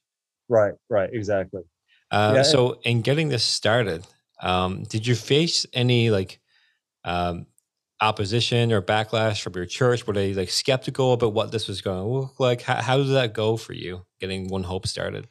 Right, 0.49 0.73
right, 0.89 1.09
exactly. 1.11 1.63
Uh, 2.09 2.31
Yeah, 2.37 2.43
so 2.43 2.79
in 2.85 3.01
getting 3.01 3.27
this 3.27 3.43
started, 3.43 4.07
um, 4.41 4.83
did 4.83 5.05
you 5.05 5.13
face 5.13 5.65
any 5.73 6.09
like 6.09 6.39
um, 7.03 7.47
opposition 8.01 8.71
or 8.71 8.81
backlash 8.81 9.41
from 9.41 9.53
your 9.55 9.65
church? 9.65 10.05
Were 10.05 10.13
they 10.13 10.33
like 10.33 10.49
skeptical 10.49 11.13
about 11.13 11.33
what 11.33 11.51
this 11.51 11.67
was 11.67 11.81
going 11.81 11.99
to 11.99 12.07
look 12.07 12.39
like? 12.39 12.61
How, 12.61 12.81
how 12.81 12.97
did 12.97 13.07
that 13.07 13.33
go 13.33 13.57
for 13.57 13.73
you 13.73 14.05
getting 14.19 14.47
One 14.47 14.63
Hope 14.63 14.87
started? 14.87 15.27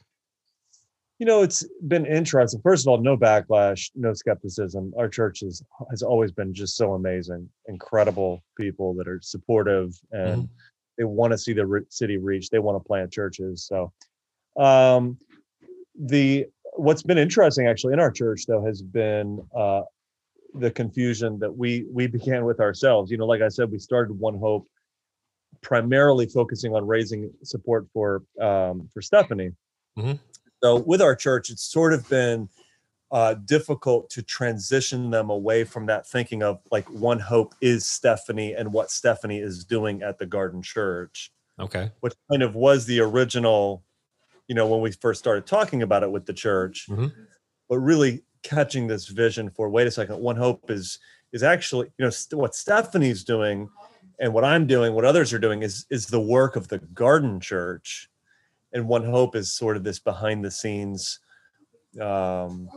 You 1.18 1.25
know, 1.25 1.42
it's 1.42 1.64
been 1.88 2.04
interesting. 2.04 2.61
First 2.62 2.87
of 2.87 2.90
all, 2.90 2.99
no 2.99 3.16
backlash, 3.16 3.90
no 3.94 4.12
skepticism. 4.12 4.92
Our 4.99 5.08
church 5.08 5.42
is, 5.42 5.62
has 5.90 6.02
always 6.02 6.30
been 6.30 6.52
just 6.52 6.76
so 6.76 6.92
amazing, 6.92 7.49
incredible 7.68 8.44
people 8.58 8.94
that 8.94 9.08
are 9.08 9.20
supportive 9.23 9.94
and 10.12 10.46
they 10.99 11.04
want 11.04 11.32
to 11.32 11.38
see 11.38 11.52
the 11.52 11.85
city 11.88 12.18
reach. 12.18 12.50
They 12.50 12.58
want 12.58 12.82
to 12.82 12.87
plant 12.87 13.12
churches. 13.12 13.66
So, 13.66 13.92
um, 14.62 15.18
the 15.99 16.46
what's 16.75 17.02
been 17.02 17.18
interesting 17.18 17.66
actually 17.66 17.94
in 17.94 18.00
our 18.00 18.11
church 18.11 18.44
though 18.46 18.64
has 18.64 18.82
been 18.82 19.40
uh, 19.56 19.82
the 20.59 20.71
confusion 20.71 21.39
that 21.39 21.55
we 21.55 21.87
we 21.91 22.07
began 22.07 22.45
with 22.45 22.61
ourselves. 22.61 23.11
You 23.11 23.19
know, 23.19 23.27
like 23.27 23.43
I 23.43 23.49
said, 23.49 23.71
we 23.71 23.79
started 23.79 24.13
One 24.19 24.39
Hope 24.39 24.67
primarily 25.63 26.27
focusing 26.27 26.75
on 26.75 26.87
raising 26.87 27.31
support 27.43 27.87
for 27.93 28.23
um, 28.41 28.89
for 28.93 29.01
Stephanie. 29.03 29.53
Mhm. 29.99 30.19
So 30.63 30.77
with 30.77 31.01
our 31.03 31.15
church, 31.15 31.51
it's 31.51 31.63
sort 31.63 31.93
of 31.93 32.09
been 32.09 32.49
uh, 33.13 33.35
difficult 33.35 34.11
to 34.11 34.23
transition 34.23 35.11
them 35.11 35.31
away 35.31 35.63
from 35.65 35.87
that 35.87 36.07
thinking 36.09 36.43
of 36.43 36.61
like 36.73 36.89
One 36.91 37.21
Hope 37.21 37.55
is 37.61 37.87
Stephanie 37.87 38.55
and 38.55 38.73
what 38.73 38.91
Stephanie 38.91 39.39
is 39.39 39.65
doing 39.65 40.03
at 40.03 40.19
the 40.19 40.27
Garden 40.27 40.61
Church, 40.61 41.31
Okay. 41.61 41.93
which 42.01 42.15
kind 42.29 42.43
of 42.43 42.57
was 42.57 42.85
the 42.85 42.99
original, 43.01 43.85
you 44.49 44.57
know, 44.57 44.67
when 44.67 44.81
we 44.81 44.91
first 44.91 45.21
started 45.21 45.47
talking 45.47 45.83
about 45.83 46.03
it 46.03 46.11
with 46.11 46.27
the 46.27 46.33
church, 46.33 46.87
Mhm. 46.91 47.13
but 47.69 47.79
really 47.79 48.25
catching 48.47 48.87
this 48.87 49.09
vision 49.09 49.50
for 49.50 49.69
wait 49.69 49.87
a 49.87 49.91
second, 49.91 50.19
One 50.19 50.37
Hope 50.37 50.71
is 50.71 50.99
is 51.33 51.43
actually 51.43 51.88
you 51.99 52.05
know 52.05 52.11
st- 52.11 52.38
what 52.38 52.55
Stephanie's 52.55 53.25
doing 53.25 53.69
and 54.19 54.33
what 54.33 54.45
I'm 54.45 54.67
doing, 54.67 54.95
what 54.95 55.05
others 55.05 55.33
are 55.33 55.38
doing 55.38 55.62
is 55.62 55.87
is 55.91 56.07
the 56.07 56.21
work 56.21 56.57
of 56.57 56.69
the 56.69 56.79
Garden 56.79 57.41
Church, 57.41 58.09
and 58.73 58.88
One 58.88 59.05
Hope 59.05 59.35
is 59.35 59.53
sort 59.53 59.76
of 59.76 59.85
this 59.85 59.99
behind 59.99 60.45
the 60.45 60.50
scenes 60.50 61.21
um, 62.00 62.69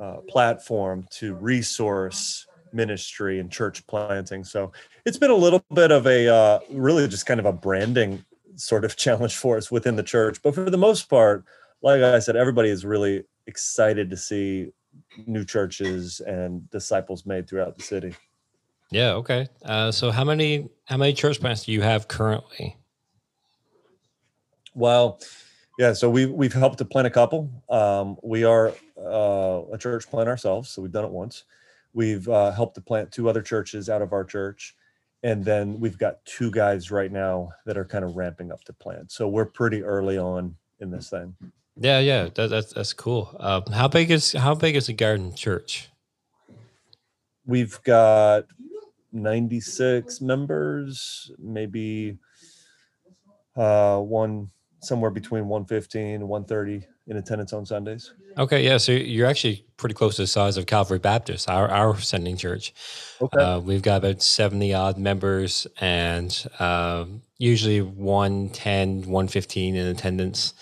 uh, 0.00 0.18
platform 0.28 1.06
to 1.10 1.34
resource 1.34 2.46
ministry 2.72 3.40
and 3.40 3.50
church 3.50 3.84
planting. 3.88 4.44
So 4.44 4.72
it's 5.04 5.18
been 5.18 5.30
a 5.30 5.34
little 5.34 5.64
bit 5.74 5.90
of 5.90 6.06
a 6.06 6.32
uh, 6.32 6.60
really 6.70 7.06
just 7.08 7.26
kind 7.26 7.40
of 7.40 7.46
a 7.46 7.52
branding 7.52 8.24
sort 8.54 8.84
of 8.84 8.96
challenge 9.04 9.36
for 9.36 9.56
us 9.56 9.70
within 9.70 9.96
the 9.96 10.02
church, 10.02 10.40
but 10.42 10.54
for 10.54 10.70
the 10.70 10.78
most 10.78 11.08
part, 11.08 11.44
like 11.82 12.02
I 12.02 12.18
said, 12.18 12.36
everybody 12.36 12.68
is 12.68 12.84
really 12.84 13.24
excited 13.46 14.10
to 14.10 14.16
see 14.16 14.70
new 15.26 15.44
churches 15.44 16.20
and 16.20 16.68
disciples 16.70 17.26
made 17.26 17.48
throughout 17.48 17.76
the 17.76 17.82
city. 17.82 18.14
Yeah. 18.90 19.12
Okay. 19.14 19.48
Uh, 19.64 19.92
so 19.92 20.10
how 20.10 20.24
many 20.24 20.68
how 20.84 20.96
many 20.96 21.12
church 21.12 21.40
plants 21.40 21.64
do 21.64 21.72
you 21.72 21.80
have 21.80 22.08
currently? 22.08 22.76
Well, 24.74 25.20
yeah, 25.78 25.92
so 25.92 26.10
we 26.10 26.26
we've 26.26 26.52
helped 26.52 26.78
to 26.78 26.84
plant 26.84 27.06
a 27.06 27.10
couple. 27.10 27.50
Um, 27.68 28.16
we 28.22 28.44
are 28.44 28.72
uh, 28.98 29.62
a 29.72 29.78
church 29.78 30.08
plant 30.08 30.28
ourselves, 30.28 30.70
so 30.70 30.82
we've 30.82 30.92
done 30.92 31.04
it 31.04 31.10
once. 31.10 31.44
We've 31.92 32.28
uh, 32.28 32.52
helped 32.52 32.74
to 32.76 32.80
plant 32.80 33.10
two 33.10 33.28
other 33.28 33.42
churches 33.42 33.88
out 33.88 34.02
of 34.02 34.12
our 34.12 34.24
church, 34.24 34.76
and 35.22 35.44
then 35.44 35.80
we've 35.80 35.98
got 35.98 36.24
two 36.24 36.50
guys 36.50 36.90
right 36.90 37.10
now 37.10 37.50
that 37.66 37.76
are 37.76 37.84
kind 37.84 38.04
of 38.04 38.16
ramping 38.16 38.52
up 38.52 38.62
to 38.64 38.72
plant. 38.72 39.10
So 39.10 39.28
we're 39.28 39.46
pretty 39.46 39.82
early 39.82 40.18
on 40.18 40.54
in 40.80 40.90
this 40.90 41.10
thing. 41.10 41.34
Yeah. 41.80 41.98
Yeah. 41.98 42.28
That, 42.34 42.50
that's 42.50 42.72
that's 42.72 42.92
cool. 42.92 43.34
Um, 43.40 43.64
how 43.72 43.88
big 43.88 44.10
is 44.10 44.32
how 44.34 44.54
big 44.54 44.76
is 44.76 44.86
the 44.86 44.92
Garden 44.92 45.34
Church? 45.34 45.88
We've 47.46 47.82
got 47.82 48.44
96 49.12 50.20
members, 50.20 51.32
maybe 51.38 52.18
uh, 53.56 53.98
one 53.98 54.50
somewhere 54.82 55.10
between 55.10 55.48
115 55.48 56.14
and 56.14 56.28
130 56.28 56.86
in 57.06 57.16
attendance 57.16 57.52
on 57.52 57.66
Sundays. 57.66 58.12
Okay, 58.38 58.64
yeah. 58.64 58.76
So 58.76 58.92
you're 58.92 59.26
actually 59.26 59.66
pretty 59.76 59.94
close 59.94 60.16
to 60.16 60.22
the 60.22 60.26
size 60.26 60.56
of 60.56 60.66
Calvary 60.66 60.98
Baptist, 60.98 61.50
our 61.50 61.68
our 61.68 61.98
sending 61.98 62.36
church. 62.36 62.72
Okay. 63.20 63.42
Uh, 63.42 63.58
we've 63.58 63.82
got 63.82 63.96
about 63.98 64.22
70 64.22 64.72
odd 64.74 64.96
members 64.96 65.66
and 65.80 66.46
um, 66.58 67.22
usually 67.38 67.80
110, 67.80 69.00
115 69.00 69.74
in 69.74 69.86
attendance. 69.88 70.54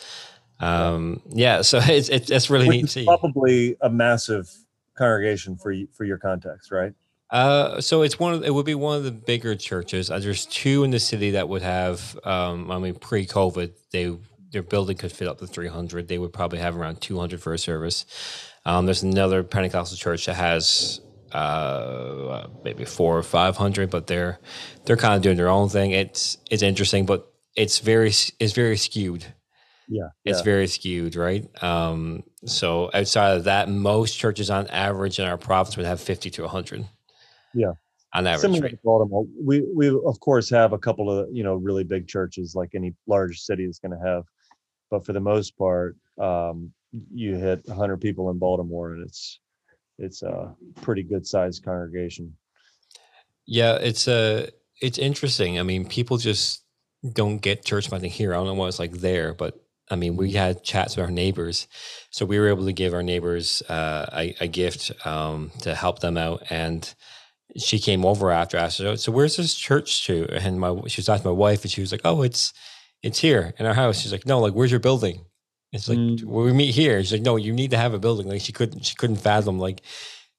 Um, 0.60 1.22
yeah, 1.30 1.62
so 1.62 1.78
it's, 1.82 2.08
it's, 2.08 2.30
it's 2.30 2.50
really 2.50 2.68
Which 2.68 2.76
neat 2.76 2.82
to 2.82 2.88
see. 2.88 3.04
probably 3.04 3.76
a 3.80 3.90
massive 3.90 4.50
congregation 4.94 5.56
for 5.56 5.70
you, 5.70 5.88
for 5.92 6.04
your 6.04 6.18
context, 6.18 6.70
right? 6.70 6.94
Uh, 7.30 7.80
so 7.80 8.02
it's 8.02 8.18
one 8.18 8.32
of 8.32 8.42
it 8.42 8.54
would 8.54 8.64
be 8.64 8.74
one 8.74 8.96
of 8.96 9.04
the 9.04 9.12
bigger 9.12 9.54
churches. 9.54 10.10
Uh, 10.10 10.18
there's 10.18 10.46
two 10.46 10.82
in 10.82 10.90
the 10.90 10.98
city 10.98 11.32
that 11.32 11.48
would 11.48 11.62
have. 11.62 12.18
Um, 12.24 12.70
I 12.70 12.78
mean, 12.78 12.94
pre-COVID, 12.94 13.72
they 13.90 14.16
their 14.50 14.62
building 14.62 14.96
could 14.96 15.12
fit 15.12 15.28
up 15.28 15.38
to 15.38 15.46
300. 15.46 16.08
They 16.08 16.16
would 16.16 16.32
probably 16.32 16.58
have 16.58 16.74
around 16.74 17.02
200 17.02 17.42
for 17.42 17.52
a 17.52 17.58
service. 17.58 18.06
Um, 18.64 18.86
there's 18.86 19.02
another 19.02 19.42
Pentecostal 19.42 19.98
church 19.98 20.24
that 20.24 20.34
has 20.34 21.02
uh, 21.32 22.46
maybe 22.64 22.84
four 22.86 23.18
or 23.18 23.22
500, 23.22 23.90
but 23.90 24.06
they're 24.06 24.38
they're 24.84 24.96
kind 24.96 25.14
of 25.14 25.22
doing 25.22 25.36
their 25.36 25.48
own 25.48 25.68
thing. 25.68 25.90
It's 25.90 26.38
it's 26.50 26.62
interesting, 26.62 27.04
but 27.04 27.30
it's 27.54 27.78
very 27.78 28.08
it's 28.08 28.52
very 28.52 28.76
skewed. 28.76 29.26
Yeah. 29.88 30.08
It's 30.24 30.40
yeah. 30.40 30.44
very 30.44 30.66
skewed, 30.66 31.16
right? 31.16 31.46
Um, 31.62 32.22
so 32.44 32.90
outside 32.92 33.36
of 33.36 33.44
that, 33.44 33.68
most 33.68 34.18
churches 34.18 34.50
on 34.50 34.66
average 34.68 35.18
in 35.18 35.24
our 35.24 35.38
province 35.38 35.76
would 35.76 35.86
have 35.86 36.00
50 36.00 36.30
to 36.30 36.42
100. 36.42 36.86
Yeah. 37.54 37.72
On 38.14 38.26
average, 38.26 38.40
Similar 38.40 38.62
right? 38.62 38.70
to 38.70 38.78
Baltimore, 38.82 39.26
we 39.38 39.60
we 39.74 39.88
of 39.88 40.18
course 40.20 40.48
have 40.48 40.72
a 40.72 40.78
couple 40.78 41.10
of 41.10 41.28
you 41.30 41.44
know 41.44 41.56
really 41.56 41.84
big 41.84 42.08
churches 42.08 42.54
like 42.54 42.70
any 42.74 42.94
large 43.06 43.38
city 43.38 43.64
is 43.64 43.78
going 43.78 43.92
to 43.92 44.02
have, 44.02 44.24
but 44.90 45.04
for 45.04 45.12
the 45.12 45.20
most 45.20 45.58
part, 45.58 45.94
um, 46.18 46.72
you 47.12 47.36
hit 47.36 47.60
100 47.66 48.00
people 48.00 48.30
in 48.30 48.38
Baltimore, 48.38 48.94
and 48.94 49.04
it's 49.04 49.40
it's 49.98 50.22
a 50.22 50.54
pretty 50.80 51.02
good 51.02 51.26
sized 51.26 51.62
congregation. 51.62 52.34
Yeah, 53.46 53.74
it's 53.74 54.08
uh 54.08 54.48
it's 54.80 54.96
interesting. 54.96 55.58
I 55.58 55.62
mean, 55.62 55.86
people 55.86 56.16
just 56.16 56.64
don't 57.12 57.38
get 57.38 57.64
church 57.64 57.90
planting 57.90 58.10
here. 58.10 58.32
I 58.32 58.36
don't 58.36 58.46
know 58.46 58.54
what 58.54 58.68
it's 58.68 58.78
like 58.78 58.92
there, 58.92 59.34
but 59.34 59.60
I 59.90 59.96
mean, 59.96 60.16
we 60.16 60.32
had 60.32 60.62
chats 60.62 60.96
with 60.96 61.04
our 61.04 61.10
neighbors, 61.10 61.66
so 62.10 62.26
we 62.26 62.38
were 62.38 62.48
able 62.48 62.66
to 62.66 62.72
give 62.72 62.94
our 62.94 63.02
neighbors 63.02 63.62
uh, 63.68 64.06
a, 64.12 64.36
a 64.40 64.46
gift 64.48 64.92
um, 65.06 65.50
to 65.60 65.74
help 65.74 66.00
them 66.00 66.16
out, 66.16 66.42
and 66.50 66.92
she 67.56 67.78
came 67.78 68.04
over 68.04 68.30
after. 68.30 68.58
I 68.58 68.62
asked 68.64 68.82
"So 68.98 69.12
where's 69.12 69.36
this 69.36 69.54
church 69.54 70.06
to?" 70.06 70.26
And 70.30 70.60
my 70.60 70.74
she 70.86 71.00
was 71.00 71.08
asking 71.08 71.30
my 71.30 71.36
wife, 71.36 71.62
and 71.62 71.70
she 71.70 71.80
was 71.80 71.92
like, 71.92 72.02
"Oh, 72.04 72.22
it's 72.22 72.52
it's 73.02 73.20
here 73.20 73.54
in 73.58 73.66
our 73.66 73.74
house." 73.74 74.00
She's 74.00 74.12
like, 74.12 74.26
"No, 74.26 74.40
like 74.40 74.52
where's 74.52 74.70
your 74.70 74.80
building?" 74.80 75.24
It's 75.72 75.88
like 75.88 75.98
mm. 75.98 76.24
well, 76.24 76.44
we 76.44 76.52
meet 76.52 76.74
here. 76.74 77.02
She's 77.02 77.12
like, 77.12 77.22
"No, 77.22 77.36
you 77.36 77.52
need 77.52 77.70
to 77.70 77.78
have 77.78 77.94
a 77.94 77.98
building." 77.98 78.28
Like 78.28 78.42
she 78.42 78.52
couldn't 78.52 78.84
she 78.84 78.94
couldn't 78.94 79.16
fathom 79.16 79.58
like 79.58 79.82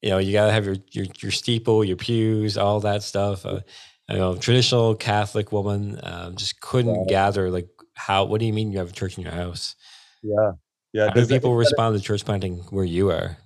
you 0.02 0.10
know 0.10 0.18
you 0.18 0.32
got 0.32 0.46
to 0.46 0.52
have 0.52 0.66
your, 0.66 0.76
your 0.90 1.06
your 1.22 1.32
steeple, 1.32 1.84
your 1.84 1.96
pews, 1.96 2.56
all 2.56 2.80
that 2.80 3.02
stuff. 3.02 3.44
Uh, 3.44 3.60
you 4.08 4.18
know, 4.18 4.36
traditional 4.36 4.96
Catholic 4.96 5.52
woman 5.52 6.00
um, 6.02 6.34
just 6.34 6.60
couldn't 6.60 7.02
yeah. 7.02 7.08
gather 7.08 7.50
like 7.50 7.68
how. 8.00 8.24
What 8.24 8.40
do 8.40 8.46
you 8.46 8.52
mean 8.52 8.72
you 8.72 8.78
have 8.78 8.90
a 8.90 8.92
church 8.92 9.18
in 9.18 9.24
your 9.24 9.32
house? 9.32 9.76
Yeah, 10.22 10.52
yeah. 10.92 11.08
How 11.08 11.14
do 11.14 11.26
people 11.26 11.52
that, 11.52 11.58
respond 11.58 11.96
to 11.96 12.02
church 12.02 12.24
planting 12.24 12.58
where 12.70 12.84
you 12.84 13.10
are? 13.10 13.36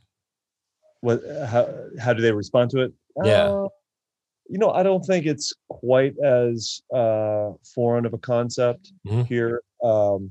What? 1.00 1.22
How? 1.48 1.68
How 2.00 2.12
do 2.12 2.22
they 2.22 2.32
respond 2.32 2.70
to 2.70 2.82
it? 2.82 2.92
Yeah. 3.22 3.44
Uh, 3.44 3.68
you 4.48 4.58
know, 4.58 4.70
I 4.70 4.82
don't 4.82 5.02
think 5.02 5.26
it's 5.26 5.54
quite 5.68 6.14
as 6.22 6.82
uh, 6.94 7.52
foreign 7.74 8.04
of 8.04 8.12
a 8.12 8.18
concept 8.18 8.92
mm-hmm. 9.06 9.22
here. 9.22 9.62
Um, 9.82 10.30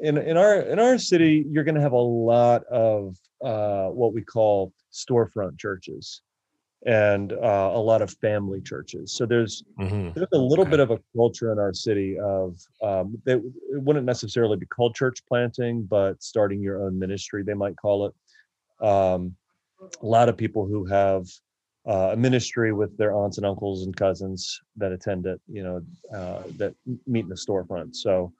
in 0.00 0.18
in 0.18 0.36
our 0.36 0.60
in 0.60 0.78
our 0.78 0.98
city, 0.98 1.44
you're 1.48 1.64
going 1.64 1.74
to 1.76 1.80
have 1.80 1.92
a 1.92 1.96
lot 1.96 2.64
of 2.64 3.16
uh, 3.44 3.88
what 3.88 4.12
we 4.12 4.22
call 4.22 4.72
storefront 4.92 5.58
churches 5.58 6.22
and 6.84 7.32
uh, 7.32 7.70
a 7.74 7.78
lot 7.78 8.02
of 8.02 8.10
family 8.14 8.60
churches. 8.60 9.12
So 9.12 9.24
there's 9.24 9.62
mm-hmm. 9.78 10.10
there's 10.14 10.28
a 10.32 10.38
little 10.38 10.64
okay. 10.64 10.72
bit 10.72 10.80
of 10.80 10.90
a 10.90 10.98
culture 11.16 11.52
in 11.52 11.58
our 11.58 11.72
city 11.72 12.18
of 12.18 12.56
um, 12.82 13.16
they, 13.24 13.34
it 13.34 13.42
wouldn't 13.70 14.06
necessarily 14.06 14.56
be 14.56 14.66
called 14.66 14.94
church 14.94 15.24
planting, 15.26 15.84
but 15.84 16.22
starting 16.22 16.60
your 16.60 16.84
own 16.84 16.98
ministry, 16.98 17.42
they 17.42 17.54
might 17.54 17.76
call 17.76 18.06
it. 18.06 18.86
Um, 18.86 19.36
a 19.80 20.06
lot 20.06 20.28
of 20.28 20.36
people 20.36 20.66
who 20.66 20.84
have 20.86 21.26
uh, 21.88 22.10
a 22.12 22.16
ministry 22.16 22.72
with 22.72 22.96
their 22.96 23.12
aunts 23.12 23.38
and 23.38 23.46
uncles 23.46 23.84
and 23.84 23.96
cousins 23.96 24.60
that 24.76 24.92
attend 24.92 25.26
it, 25.26 25.40
you 25.48 25.62
know, 25.62 25.82
uh, 26.16 26.42
that 26.56 26.74
meet 27.06 27.24
in 27.24 27.28
the 27.28 27.34
storefront. 27.34 27.94
So 27.94 28.32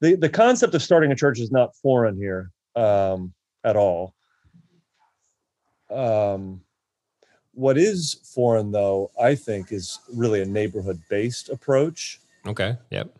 the 0.00 0.14
the 0.14 0.28
concept 0.28 0.74
of 0.74 0.82
starting 0.82 1.10
a 1.10 1.16
church 1.16 1.40
is 1.40 1.50
not 1.50 1.74
foreign 1.76 2.16
here 2.16 2.50
um, 2.76 3.32
at 3.64 3.76
all. 3.76 4.14
Um, 5.90 6.60
what 7.56 7.78
is 7.78 8.14
foreign, 8.34 8.70
though, 8.70 9.10
I 9.20 9.34
think, 9.34 9.72
is 9.72 9.98
really 10.12 10.42
a 10.42 10.44
neighborhood 10.44 11.00
based 11.08 11.48
approach. 11.48 12.20
Okay. 12.46 12.76
Yep. 12.90 13.16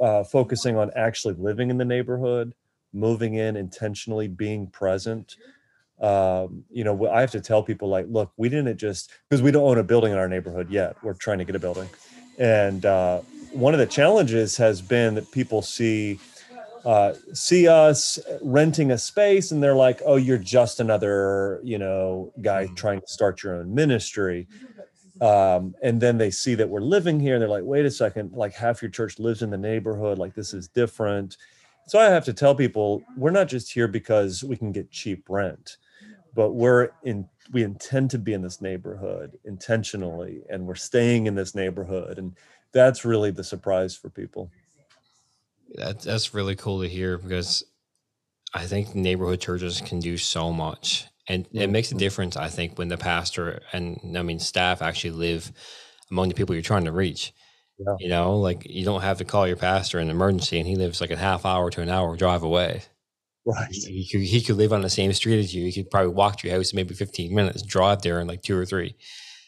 Uh, 0.00 0.24
focusing 0.24 0.76
on 0.76 0.90
actually 0.96 1.34
living 1.34 1.70
in 1.70 1.78
the 1.78 1.84
neighborhood, 1.84 2.52
moving 2.92 3.34
in 3.34 3.56
intentionally, 3.56 4.26
being 4.26 4.66
present. 4.66 5.36
Um, 6.00 6.64
you 6.70 6.82
know, 6.84 7.08
I 7.08 7.20
have 7.20 7.30
to 7.30 7.40
tell 7.40 7.62
people, 7.62 7.88
like, 7.88 8.06
look, 8.10 8.32
we 8.36 8.48
didn't 8.48 8.76
just 8.76 9.12
because 9.30 9.40
we 9.40 9.52
don't 9.52 9.62
own 9.62 9.78
a 9.78 9.84
building 9.84 10.12
in 10.12 10.18
our 10.18 10.28
neighborhood 10.28 10.68
yet. 10.68 10.96
We're 11.02 11.14
trying 11.14 11.38
to 11.38 11.44
get 11.44 11.54
a 11.54 11.60
building. 11.60 11.88
And 12.38 12.84
uh, 12.84 13.20
one 13.52 13.72
of 13.72 13.78
the 13.78 13.86
challenges 13.86 14.56
has 14.56 14.82
been 14.82 15.14
that 15.14 15.30
people 15.30 15.62
see 15.62 16.18
uh, 16.86 17.14
see 17.32 17.66
us 17.66 18.16
renting 18.40 18.92
a 18.92 18.98
space 18.98 19.50
and 19.50 19.60
they're 19.60 19.74
like, 19.74 20.00
oh, 20.06 20.14
you're 20.14 20.38
just 20.38 20.78
another, 20.78 21.60
you 21.64 21.78
know, 21.78 22.32
guy 22.42 22.66
mm. 22.66 22.76
trying 22.76 23.00
to 23.00 23.08
start 23.08 23.42
your 23.42 23.56
own 23.56 23.74
ministry. 23.74 24.46
Um, 25.20 25.74
and 25.82 26.00
then 26.00 26.16
they 26.16 26.30
see 26.30 26.54
that 26.54 26.68
we're 26.68 26.80
living 26.80 27.18
here 27.18 27.34
and 27.34 27.42
they're 27.42 27.48
like, 27.48 27.64
wait 27.64 27.86
a 27.86 27.90
second, 27.90 28.34
like 28.34 28.54
half 28.54 28.82
your 28.82 28.90
church 28.90 29.18
lives 29.18 29.42
in 29.42 29.50
the 29.50 29.58
neighborhood, 29.58 30.16
like 30.16 30.34
this 30.34 30.54
is 30.54 30.68
different. 30.68 31.36
So 31.88 31.98
I 31.98 32.04
have 32.04 32.24
to 32.26 32.32
tell 32.32 32.54
people 32.54 33.02
we're 33.16 33.30
not 33.32 33.48
just 33.48 33.72
here 33.72 33.88
because 33.88 34.44
we 34.44 34.56
can 34.56 34.70
get 34.70 34.92
cheap 34.92 35.24
rent, 35.28 35.78
but 36.34 36.52
we're 36.52 36.90
in 37.02 37.28
we 37.52 37.64
intend 37.64 38.10
to 38.10 38.18
be 38.18 38.32
in 38.32 38.42
this 38.42 38.60
neighborhood 38.60 39.36
intentionally 39.44 40.42
and 40.50 40.66
we're 40.66 40.74
staying 40.76 41.26
in 41.26 41.34
this 41.34 41.54
neighborhood. 41.54 42.18
And 42.18 42.36
that's 42.70 43.04
really 43.04 43.32
the 43.32 43.44
surprise 43.44 43.96
for 43.96 44.08
people. 44.08 44.52
That, 45.76 46.00
that's 46.00 46.34
really 46.34 46.56
cool 46.56 46.82
to 46.82 46.88
hear 46.88 47.18
because 47.18 47.64
I 48.54 48.66
think 48.66 48.94
neighborhood 48.94 49.40
churches 49.40 49.80
can 49.80 50.00
do 50.00 50.16
so 50.16 50.52
much. 50.52 51.06
And 51.28 51.44
mm-hmm. 51.44 51.58
it 51.58 51.70
makes 51.70 51.92
a 51.92 51.96
difference, 51.96 52.36
I 52.36 52.48
think, 52.48 52.78
when 52.78 52.88
the 52.88 52.96
pastor 52.96 53.60
and 53.72 54.16
I 54.16 54.22
mean 54.22 54.38
staff 54.38 54.82
actually 54.82 55.10
live 55.10 55.52
among 56.10 56.28
the 56.28 56.34
people 56.34 56.54
you're 56.54 56.62
trying 56.62 56.84
to 56.84 56.92
reach. 56.92 57.32
Yeah. 57.78 57.94
You 57.98 58.08
know, 58.08 58.38
like 58.38 58.64
you 58.64 58.84
don't 58.84 59.02
have 59.02 59.18
to 59.18 59.24
call 59.24 59.46
your 59.46 59.56
pastor 59.56 59.98
in 59.98 60.08
an 60.08 60.16
emergency 60.16 60.58
and 60.58 60.66
he 60.66 60.76
lives 60.76 61.00
like 61.00 61.10
a 61.10 61.16
half 61.16 61.44
hour 61.44 61.68
to 61.70 61.82
an 61.82 61.90
hour 61.90 62.16
drive 62.16 62.42
away. 62.42 62.82
Right. 63.44 63.68
He, 63.70 64.02
he, 64.02 64.08
could, 64.10 64.26
he 64.26 64.40
could 64.40 64.56
live 64.56 64.72
on 64.72 64.80
the 64.80 64.90
same 64.90 65.12
street 65.12 65.38
as 65.38 65.54
you. 65.54 65.66
He 65.66 65.72
could 65.72 65.90
probably 65.90 66.14
walk 66.14 66.38
to 66.38 66.48
your 66.48 66.56
house 66.56 66.72
maybe 66.72 66.94
15 66.94 67.34
minutes, 67.34 67.62
drive 67.62 68.02
there 68.02 68.20
in 68.20 68.26
like 68.26 68.42
two 68.42 68.56
or 68.56 68.64
three. 68.64 68.96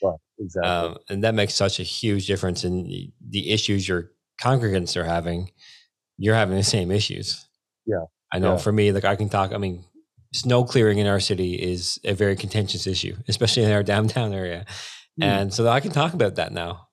Right. 0.03 0.19
Exactly. 0.39 0.71
Um, 0.71 0.99
and 1.09 1.25
that 1.25 1.35
makes 1.35 1.55
such 1.55 1.81
a 1.81 1.85
huge 1.85 2.27
difference 2.27 2.65
in 2.65 2.85
the, 2.85 3.11
the 3.29 3.51
issues 3.51 3.89
your 3.89 4.13
congregants 4.41 4.97
are 4.97 5.05
having 5.05 5.51
you're 6.19 6.35
having 6.35 6.57
the 6.57 6.63
same 6.63 6.91
issues. 6.91 7.47
Yeah. 7.87 8.05
I 8.33 8.39
know 8.39 8.53
yeah. 8.53 8.59
for 8.59 8.73
me, 8.73 8.93
like 8.93 9.05
I 9.05 9.17
can 9.17 9.29
talk, 9.29 9.53
I 9.53 9.59
mean, 9.59 9.85
snow 10.35 10.65
clearing 10.65 10.99
in 10.99 11.07
our 11.07 11.21
city 11.21 11.55
is 11.55 11.99
a 12.05 12.13
very 12.13 12.37
contentious 12.37 12.87
issue, 12.87 13.17
especially 13.29 13.65
in 13.65 13.73
our 13.73 13.83
downtown 13.95 14.35
area. 14.35 14.67
Mm. 15.21 15.25
And 15.25 15.55
so 15.55 15.67
I 15.69 15.81
can 15.81 15.93
talk 15.93 16.13
about 16.13 16.35
that 16.35 16.53
now. 16.53 16.89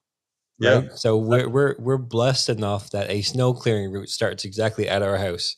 Yeah. 0.58 0.74
Right? 0.74 0.92
So 0.92 1.18
we're, 1.18 1.48
we're, 1.48 1.74
we're 1.78 1.98
blessed 1.98 2.48
enough 2.48 2.90
that 2.90 3.10
a 3.10 3.20
snow 3.20 3.52
clearing 3.52 3.92
route 3.92 4.08
starts 4.08 4.44
exactly 4.44 4.88
at 4.88 5.02
our 5.02 5.18
house. 5.18 5.54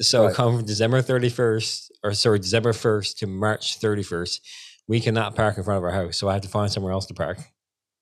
So 0.00 0.26
right. 0.26 0.34
come 0.34 0.56
from 0.56 0.66
December 0.66 1.02
31st 1.02 1.90
or 2.02 2.14
sorry, 2.14 2.38
December 2.38 2.72
1st 2.72 3.18
to 3.18 3.26
March 3.26 3.80
31st, 3.80 4.40
we 4.88 5.00
cannot 5.00 5.34
park 5.34 5.58
in 5.58 5.64
front 5.64 5.78
of 5.78 5.84
our 5.84 5.90
house. 5.90 6.16
So 6.16 6.28
I 6.28 6.34
have 6.34 6.42
to 6.42 6.48
find 6.48 6.70
somewhere 6.70 6.92
else 6.92 7.06
to 7.06 7.14
park. 7.14 7.38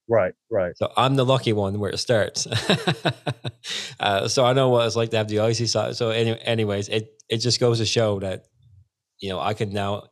Right, 0.09 0.35
right. 0.51 0.77
So 0.77 0.93
I'm 0.97 1.17
the 1.17 1.25
lucky 1.25 1.53
one 1.53 1.79
where 1.81 1.91
it 1.91 1.99
starts. 1.99 2.47
uh, 4.01 4.29
so 4.29 4.45
I 4.45 4.53
know 4.53 4.69
what 4.69 4.87
it's 4.87 4.97
like 4.97 5.11
to 5.11 5.17
have 5.17 5.29
the 5.29 5.41
icy 5.41 5.67
side. 5.67 5.97
So, 5.97 6.11
any, 6.11 6.39
anyways, 6.41 6.89
it 6.89 7.11
it 7.29 7.39
just 7.39 7.59
goes 7.59 7.79
to 7.79 7.87
show 7.87 8.21
that 8.21 8.45
you 9.19 9.31
know 9.31 9.41
I 9.41 9.55
can 9.55 9.73
now 9.73 10.05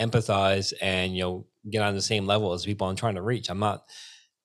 empathize 0.00 0.72
and 0.80 1.16
you 1.16 1.22
know 1.22 1.46
get 1.70 1.82
on 1.82 1.94
the 1.94 2.02
same 2.02 2.26
level 2.26 2.52
as 2.52 2.64
people 2.64 2.86
I'm 2.88 2.96
trying 2.96 3.16
to 3.16 3.22
reach. 3.22 3.50
I'm 3.50 3.58
not 3.58 3.84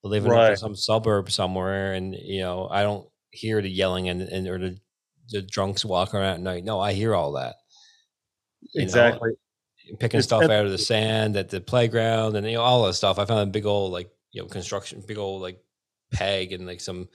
living 0.04 0.32
right. 0.32 0.52
in 0.52 0.58
some 0.58 0.76
suburb 0.76 1.30
somewhere, 1.30 1.94
and 1.94 2.16
you 2.16 2.42
know 2.42 2.68
I 2.70 2.82
don't 2.82 3.08
hear 3.30 3.62
the 3.62 3.70
yelling 3.70 4.10
and, 4.10 4.22
and 4.22 4.48
or 4.48 4.58
the 4.58 4.80
the 5.30 5.42
drunks 5.44 5.86
walking 5.86 6.20
around 6.20 6.34
at 6.34 6.42
night. 6.42 6.64
No, 6.64 6.80
I 6.80 6.94
hear 6.94 7.14
all 7.14 7.34
that. 7.34 7.56
exactly. 8.76 9.30
Know, 9.30 9.98
picking 10.00 10.20
it's 10.20 10.28
stuff 10.28 10.44
out 10.44 10.66
of 10.66 10.72
the 10.72 10.78
sand 10.78 11.36
at 11.36 11.50
the 11.50 11.62
playground 11.62 12.36
and 12.36 12.48
you 12.48 12.54
know 12.54 12.62
all 12.62 12.86
that 12.86 12.94
stuff. 12.94 13.20
I 13.20 13.26
found 13.26 13.42
a 13.42 13.52
big 13.52 13.66
old 13.66 13.92
like 13.92 14.10
you 14.32 14.42
know 14.42 14.48
construction 14.48 15.04
big 15.08 15.18
old 15.18 15.42
like 15.42 15.62
peg 16.12 16.52
and 16.52 16.68
like 16.68 16.82
some 16.82 17.08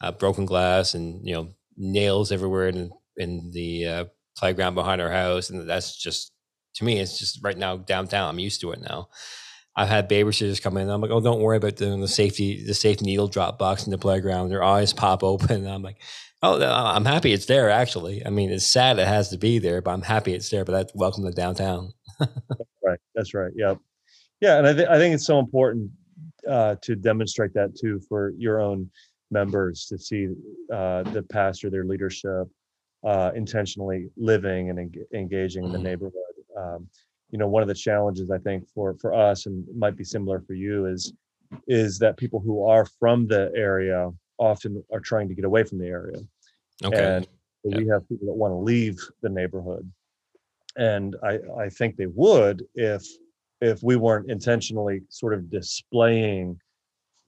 uh, 0.00 0.12
broken 0.12 0.46
glass 0.46 0.94
and 0.94 1.26
you 1.26 1.34
know 1.34 1.48
nails 1.76 2.32
everywhere 2.32 2.68
in 2.68 2.90
in 3.16 3.50
the 3.52 3.86
uh, 3.86 4.04
playground 4.36 4.74
behind 4.74 5.00
our 5.00 5.10
house. 5.10 5.50
And 5.50 5.68
that's 5.68 5.96
just 5.96 6.32
to 6.74 6.84
me 6.84 6.98
it's 6.98 7.18
just 7.18 7.42
right 7.42 7.58
now 7.58 7.76
downtown. 7.76 8.28
I'm 8.28 8.38
used 8.38 8.60
to 8.62 8.72
it 8.72 8.80
now. 8.80 9.08
I've 9.76 9.88
had 9.88 10.08
babysitters 10.08 10.60
come 10.60 10.76
in 10.76 10.90
i'm 10.90 11.00
like 11.00 11.12
oh 11.12 11.20
don't 11.20 11.40
worry 11.40 11.56
about 11.56 11.76
the, 11.76 11.96
the 11.96 12.08
safety 12.08 12.64
the 12.66 12.74
safe 12.74 13.00
needle 13.00 13.28
drop 13.28 13.60
box 13.60 13.84
in 13.86 13.92
the 13.92 13.98
playground. 13.98 14.48
Their 14.48 14.64
eyes 14.64 14.92
pop 14.92 15.22
open 15.22 15.66
i'm 15.68 15.82
like 15.82 15.98
oh 16.42 16.60
i'm 16.60 17.04
happy 17.04 17.32
it's 17.32 17.46
there 17.46 17.70
actually. 17.70 18.26
I 18.26 18.30
mean 18.30 18.50
it's 18.50 18.66
sad 18.66 18.98
it 18.98 19.06
has 19.06 19.28
to 19.30 19.38
be 19.38 19.60
there 19.60 19.80
but 19.80 19.92
i'm 19.92 20.02
happy 20.02 20.34
it's 20.34 20.50
there 20.50 20.64
but 20.64 20.72
that's 20.72 20.92
welcome 20.94 21.24
to 21.24 21.32
downtown. 21.32 21.92
Right. 22.82 22.98
That's 23.14 23.34
right. 23.34 23.52
Yeah 23.54 23.74
yeah 24.40 24.56
and 24.58 24.66
I, 24.66 24.72
th- 24.72 24.88
I 24.88 24.96
think 24.96 25.14
it's 25.14 25.26
so 25.26 25.38
important 25.38 25.90
uh, 26.48 26.76
to 26.82 26.96
demonstrate 26.96 27.54
that 27.54 27.76
too 27.76 28.00
for 28.08 28.32
your 28.36 28.60
own 28.60 28.90
members 29.30 29.86
to 29.86 29.98
see 29.98 30.28
uh, 30.72 31.02
the 31.04 31.24
pastor, 31.30 31.70
their 31.70 31.84
leadership, 31.84 32.48
uh, 33.04 33.30
intentionally 33.34 34.08
living 34.16 34.70
and 34.70 34.78
en- 34.78 34.92
engaging 35.14 35.64
in 35.64 35.72
the 35.72 35.78
mm-hmm. 35.78 35.86
neighborhood. 35.86 36.14
Um, 36.56 36.88
you 37.30 37.38
know, 37.38 37.46
one 37.46 37.62
of 37.62 37.68
the 37.68 37.74
challenges 37.74 38.30
I 38.30 38.38
think 38.38 38.66
for 38.74 38.96
for 39.00 39.12
us, 39.14 39.46
and 39.46 39.64
might 39.76 39.96
be 39.96 40.04
similar 40.04 40.40
for 40.40 40.54
you, 40.54 40.86
is 40.86 41.12
is 41.66 41.98
that 41.98 42.16
people 42.16 42.40
who 42.40 42.66
are 42.66 42.86
from 42.98 43.26
the 43.26 43.50
area 43.54 44.10
often 44.38 44.82
are 44.92 45.00
trying 45.00 45.28
to 45.28 45.34
get 45.34 45.44
away 45.44 45.64
from 45.64 45.78
the 45.78 45.86
area. 45.86 46.18
Okay. 46.84 47.16
And 47.16 47.26
yep. 47.64 47.80
we 47.80 47.88
have 47.88 48.08
people 48.08 48.26
that 48.26 48.34
want 48.34 48.52
to 48.52 48.56
leave 48.56 48.98
the 49.22 49.28
neighborhood. 49.28 49.90
And 50.76 51.16
I, 51.24 51.38
I 51.58 51.68
think 51.68 51.96
they 51.96 52.06
would 52.06 52.64
if 52.74 53.04
if 53.60 53.82
we 53.82 53.96
weren't 53.96 54.30
intentionally 54.30 55.02
sort 55.08 55.34
of 55.34 55.50
displaying 55.50 56.58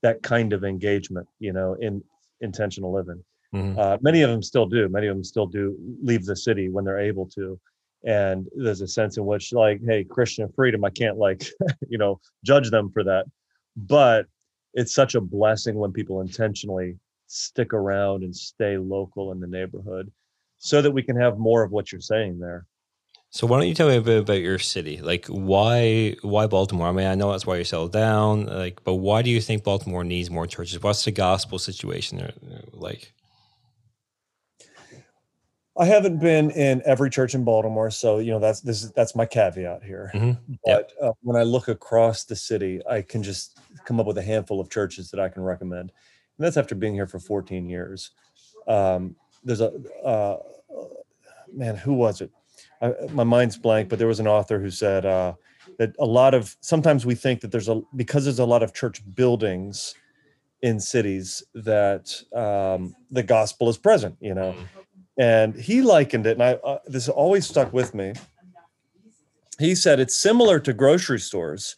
that 0.02 0.22
kind 0.22 0.52
of 0.52 0.64
engagement, 0.64 1.26
you 1.38 1.52
know, 1.52 1.74
in 1.74 2.02
intentional 2.40 2.92
living. 2.92 3.22
Mm-hmm. 3.54 3.78
Uh, 3.78 3.96
many 4.00 4.22
of 4.22 4.30
them 4.30 4.42
still 4.42 4.66
do. 4.66 4.88
Many 4.88 5.08
of 5.08 5.16
them 5.16 5.24
still 5.24 5.46
do 5.46 5.76
leave 6.02 6.24
the 6.24 6.36
city 6.36 6.68
when 6.68 6.84
they're 6.84 7.00
able 7.00 7.26
to. 7.30 7.58
And 8.04 8.46
there's 8.56 8.80
a 8.80 8.88
sense 8.88 9.18
in 9.18 9.26
which, 9.26 9.52
like, 9.52 9.80
hey, 9.86 10.04
Christian 10.04 10.50
freedom, 10.54 10.84
I 10.84 10.90
can't 10.90 11.18
like, 11.18 11.46
you 11.88 11.98
know, 11.98 12.20
judge 12.44 12.70
them 12.70 12.90
for 12.90 13.04
that. 13.04 13.26
But 13.76 14.26
it's 14.72 14.94
such 14.94 15.14
a 15.14 15.20
blessing 15.20 15.76
when 15.76 15.92
people 15.92 16.20
intentionally 16.20 16.96
stick 17.26 17.74
around 17.74 18.22
and 18.22 18.34
stay 18.34 18.78
local 18.78 19.32
in 19.32 19.40
the 19.40 19.46
neighborhood 19.46 20.10
so 20.58 20.80
that 20.82 20.90
we 20.90 21.02
can 21.02 21.16
have 21.16 21.38
more 21.38 21.62
of 21.62 21.72
what 21.72 21.92
you're 21.92 22.00
saying 22.00 22.38
there. 22.38 22.66
So 23.32 23.46
why 23.46 23.60
don't 23.60 23.68
you 23.68 23.74
tell 23.74 23.88
me 23.88 23.96
a 23.96 24.00
bit 24.00 24.22
about 24.22 24.40
your 24.40 24.58
city? 24.58 25.00
Like 25.00 25.26
why 25.26 26.16
why 26.22 26.48
Baltimore? 26.48 26.88
I 26.88 26.92
mean, 26.92 27.06
I 27.06 27.14
know 27.14 27.30
that's 27.30 27.46
why 27.46 27.56
you 27.56 27.64
settled 27.64 27.92
down. 27.92 28.46
Like, 28.46 28.82
but 28.82 28.94
why 28.96 29.22
do 29.22 29.30
you 29.30 29.40
think 29.40 29.62
Baltimore 29.62 30.02
needs 30.02 30.30
more 30.30 30.48
churches? 30.48 30.82
What's 30.82 31.04
the 31.04 31.12
gospel 31.12 31.58
situation 31.60 32.18
there 32.18 32.32
like? 32.72 33.12
I 35.78 35.86
haven't 35.86 36.18
been 36.18 36.50
in 36.50 36.82
every 36.84 37.08
church 37.08 37.34
in 37.36 37.44
Baltimore, 37.44 37.90
so 37.92 38.18
you 38.18 38.32
know 38.32 38.40
that's 38.40 38.60
this 38.62 38.90
that's 38.90 39.14
my 39.14 39.26
caveat 39.26 39.84
here. 39.84 40.10
Mm-hmm. 40.12 40.54
But 40.64 40.92
uh, 41.00 41.12
when 41.22 41.36
I 41.36 41.44
look 41.44 41.68
across 41.68 42.24
the 42.24 42.34
city, 42.36 42.80
I 42.90 43.00
can 43.00 43.22
just 43.22 43.60
come 43.84 44.00
up 44.00 44.06
with 44.06 44.18
a 44.18 44.22
handful 44.22 44.60
of 44.60 44.70
churches 44.70 45.08
that 45.12 45.20
I 45.20 45.28
can 45.28 45.42
recommend, 45.42 45.92
and 46.36 46.44
that's 46.44 46.56
after 46.56 46.74
being 46.74 46.94
here 46.94 47.06
for 47.06 47.20
14 47.20 47.68
years. 47.68 48.10
Um, 48.66 49.14
there's 49.44 49.60
a 49.60 49.72
uh, 50.04 50.38
man, 51.52 51.76
who 51.76 51.94
was 51.94 52.20
it? 52.20 52.32
I, 52.80 52.94
my 53.12 53.24
mind's 53.24 53.56
blank, 53.56 53.88
but 53.88 53.98
there 53.98 54.08
was 54.08 54.20
an 54.20 54.26
author 54.26 54.58
who 54.58 54.70
said 54.70 55.04
uh, 55.04 55.34
that 55.78 55.94
a 55.98 56.06
lot 56.06 56.34
of 56.34 56.56
sometimes 56.60 57.04
we 57.04 57.14
think 57.14 57.40
that 57.40 57.50
there's 57.50 57.68
a 57.68 57.82
because 57.96 58.24
there's 58.24 58.38
a 58.38 58.44
lot 58.44 58.62
of 58.62 58.72
church 58.72 59.02
buildings 59.14 59.94
in 60.62 60.80
cities 60.80 61.42
that 61.54 62.12
um, 62.34 62.94
the 63.10 63.22
gospel 63.22 63.68
is 63.68 63.76
present. 63.76 64.16
You 64.20 64.34
know, 64.34 64.52
mm-hmm. 64.52 64.80
and 65.18 65.54
he 65.54 65.82
likened 65.82 66.26
it, 66.26 66.32
and 66.32 66.42
I 66.42 66.52
uh, 66.54 66.78
this 66.86 67.08
always 67.08 67.46
stuck 67.46 67.72
with 67.72 67.94
me. 67.94 68.14
He 69.58 69.74
said 69.74 70.00
it's 70.00 70.16
similar 70.16 70.58
to 70.60 70.72
grocery 70.72 71.20
stores. 71.20 71.76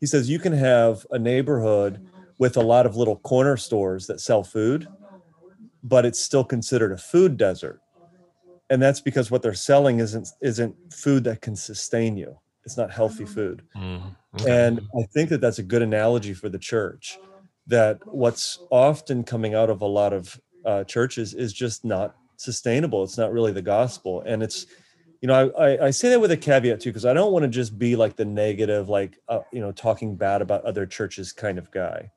He 0.00 0.06
says 0.06 0.28
you 0.28 0.38
can 0.38 0.52
have 0.52 1.06
a 1.10 1.18
neighborhood 1.18 2.08
with 2.38 2.56
a 2.56 2.62
lot 2.62 2.86
of 2.86 2.96
little 2.96 3.16
corner 3.16 3.56
stores 3.56 4.06
that 4.06 4.18
sell 4.18 4.42
food, 4.42 4.88
but 5.84 6.06
it's 6.06 6.20
still 6.20 6.42
considered 6.42 6.90
a 6.90 6.96
food 6.96 7.36
desert 7.36 7.80
and 8.70 8.80
that's 8.80 9.00
because 9.00 9.30
what 9.30 9.42
they're 9.42 9.54
selling 9.54 9.98
isn't 9.98 10.28
isn't 10.40 10.74
food 10.92 11.24
that 11.24 11.42
can 11.42 11.56
sustain 11.56 12.16
you. 12.16 12.38
It's 12.64 12.76
not 12.76 12.90
healthy 12.90 13.24
mm-hmm. 13.24 13.34
food. 13.34 13.62
Mm-hmm. 13.76 14.48
and 14.48 14.80
i 14.96 15.02
think 15.12 15.28
that 15.30 15.40
that's 15.40 15.58
a 15.58 15.62
good 15.64 15.82
analogy 15.82 16.34
for 16.34 16.48
the 16.48 16.58
church 16.58 17.18
that 17.66 17.98
what's 18.06 18.60
often 18.70 19.24
coming 19.24 19.54
out 19.54 19.70
of 19.70 19.82
a 19.82 19.86
lot 19.86 20.12
of 20.12 20.40
uh, 20.64 20.84
churches 20.84 21.34
is 21.34 21.52
just 21.52 21.84
not 21.84 22.14
sustainable. 22.36 23.02
It's 23.04 23.18
not 23.18 23.32
really 23.32 23.52
the 23.52 23.62
gospel. 23.62 24.22
And 24.26 24.42
it's 24.42 24.66
you 25.20 25.26
know 25.26 25.52
i 25.58 25.86
i, 25.86 25.90
say 25.90 26.08
that 26.08 26.20
with 26.20 26.30
a 26.30 26.36
caveat 26.36 26.80
too 26.80 26.88
because 26.88 27.04
i 27.04 27.12
don't 27.12 27.30
want 27.30 27.42
to 27.42 27.48
just 27.48 27.78
be 27.78 27.94
like 27.94 28.16
the 28.16 28.24
negative 28.24 28.88
like 28.88 29.18
uh, 29.28 29.40
you 29.52 29.60
know 29.60 29.70
talking 29.70 30.16
bad 30.16 30.40
about 30.40 30.64
other 30.64 30.86
churches 30.86 31.30
kind 31.30 31.58
of 31.58 31.70
guy 31.70 32.10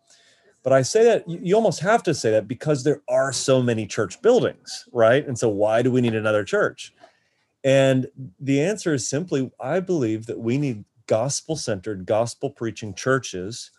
but 0.63 0.71
I 0.71 0.81
say 0.81 1.03
that 1.03 1.27
you 1.27 1.55
almost 1.55 1.81
have 1.81 2.03
to 2.03 2.13
say 2.13 2.31
that 2.31 2.47
because 2.47 2.83
there 2.83 3.01
are 3.09 3.33
so 3.33 3.61
many 3.61 3.85
church 3.85 4.21
buildings, 4.21 4.87
right? 4.93 5.25
And 5.27 5.37
so 5.37 5.49
why 5.49 5.81
do 5.81 5.91
we 5.91 6.01
need 6.01 6.15
another 6.15 6.45
church? 6.45 6.93
And 7.63 8.07
the 8.39 8.61
answer 8.61 8.93
is 8.93 9.07
simply 9.07 9.51
I 9.59 9.81
believe 9.81 10.25
that 10.27 10.39
we 10.39 10.57
need 10.57 10.85
gospel 11.07 11.55
centered, 11.55 12.05
gospel 12.05 12.49
preaching 12.49 12.93
churches. 12.93 13.71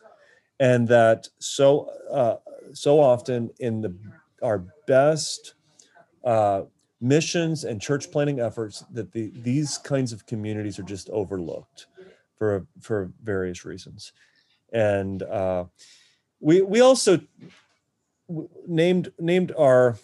And 0.60 0.86
that 0.88 1.28
so 1.38 1.90
uh, 2.12 2.36
so 2.72 3.00
often 3.00 3.50
in 3.58 3.80
the 3.80 3.96
our 4.42 4.64
best 4.86 5.54
uh, 6.22 6.62
missions 7.00 7.64
and 7.64 7.80
church 7.80 8.10
planning 8.10 8.40
efforts 8.40 8.84
that 8.92 9.12
the, 9.12 9.32
these 9.34 9.78
kinds 9.78 10.12
of 10.12 10.26
communities 10.26 10.78
are 10.78 10.84
just 10.84 11.10
overlooked 11.10 11.86
for 12.38 12.66
for 12.80 13.10
various 13.22 13.64
reasons 13.64 14.12
and 14.72 15.22
uh, 15.22 15.64
we 16.44 16.60
we 16.60 16.80
also 16.80 17.20
named 18.68 19.10
named 19.18 19.52
our 19.58 19.96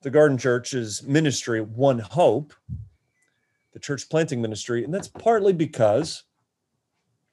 the 0.00 0.10
Garden 0.10 0.38
Church's 0.38 1.02
ministry 1.02 1.60
One 1.60 1.98
Hope, 1.98 2.54
the 3.74 3.78
church 3.78 4.08
planting 4.08 4.40
ministry, 4.40 4.84
and 4.84 4.92
that's 4.92 5.06
partly 5.06 5.52
because 5.52 6.24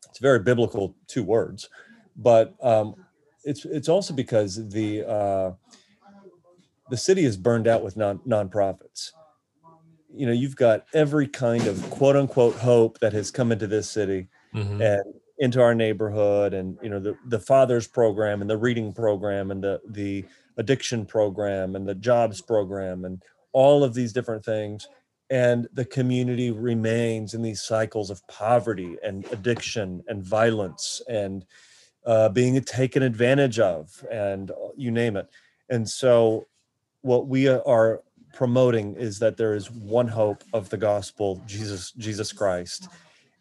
it's 0.09 0.19
very 0.19 0.39
biblical 0.39 0.93
two 1.07 1.23
words, 1.23 1.69
but 2.17 2.53
um, 2.61 2.95
it's 3.45 3.63
it's 3.63 3.87
also 3.87 4.13
because 4.13 4.69
the 4.69 5.09
uh, 5.09 5.51
the 6.89 6.97
city 6.97 7.23
is 7.23 7.37
burned 7.37 7.67
out 7.67 7.81
with 7.81 7.95
non 7.95 8.19
nonprofits. 8.27 9.11
You 10.13 10.25
know, 10.25 10.33
you've 10.33 10.57
got 10.57 10.85
every 10.93 11.27
kind 11.27 11.65
of 11.65 11.89
quote 11.91 12.17
unquote 12.17 12.55
hope 12.55 12.99
that 12.99 13.13
has 13.13 13.31
come 13.31 13.53
into 13.53 13.67
this 13.67 13.89
city, 13.89 14.27
mm-hmm. 14.53 14.81
and 14.81 15.13
into 15.39 15.61
our 15.61 15.73
neighborhood 15.73 16.53
and 16.53 16.77
you 16.83 16.89
know 16.89 16.99
the, 16.99 17.17
the 17.27 17.39
fathers 17.39 17.87
program 17.87 18.41
and 18.41 18.49
the 18.49 18.57
reading 18.57 18.93
program 18.93 19.51
and 19.51 19.63
the 19.63 19.81
the 19.89 20.25
addiction 20.57 21.05
program 21.05 21.75
and 21.75 21.87
the 21.87 21.95
jobs 21.95 22.41
program 22.41 23.05
and 23.05 23.23
all 23.53 23.83
of 23.83 23.93
these 23.93 24.13
different 24.13 24.45
things. 24.45 24.87
And 25.31 25.67
the 25.73 25.85
community 25.85 26.51
remains 26.51 27.33
in 27.33 27.41
these 27.41 27.61
cycles 27.61 28.09
of 28.09 28.25
poverty 28.27 28.97
and 29.03 29.25
addiction 29.31 30.03
and 30.07 30.23
violence 30.23 31.01
and 31.07 31.45
uh, 32.05 32.29
being 32.29 32.59
taken 32.61 33.03
advantage 33.03 33.59
of 33.59 34.05
and 34.11 34.51
uh, 34.51 34.55
you 34.75 34.91
name 34.91 35.15
it. 35.15 35.29
And 35.69 35.87
so 35.87 36.47
what 37.01 37.27
we 37.27 37.47
are 37.47 38.01
promoting 38.33 38.95
is 38.95 39.19
that 39.19 39.37
there 39.37 39.53
is 39.53 39.71
one 39.71 40.07
hope 40.07 40.43
of 40.53 40.69
the 40.69 40.77
gospel 40.77 41.41
jesus 41.47 41.91
jesus 41.93 42.31
christ. 42.31 42.87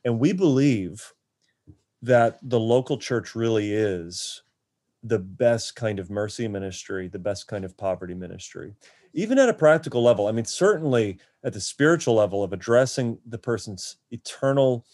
And 0.04 0.18
we 0.18 0.32
believe 0.32 1.12
that 2.02 2.38
the 2.42 2.60
local 2.60 2.98
church 2.98 3.34
really 3.34 3.72
is 3.72 4.42
the 5.02 5.18
best 5.18 5.76
kind 5.76 5.98
of 5.98 6.10
mercy 6.10 6.48
ministry, 6.48 7.08
the 7.08 7.18
best 7.18 7.46
kind 7.46 7.64
of 7.64 7.76
poverty 7.76 8.14
ministry. 8.14 8.74
Even 9.14 9.38
at 9.38 9.48
a 9.48 9.54
practical 9.54 10.02
level, 10.02 10.26
I 10.26 10.32
mean, 10.32 10.44
certainly 10.44 11.18
at 11.44 11.52
the 11.52 11.60
spiritual 11.60 12.14
level 12.14 12.42
of 12.42 12.52
addressing 12.52 13.18
the 13.26 13.38
person's 13.38 13.96
eternal 14.10 14.84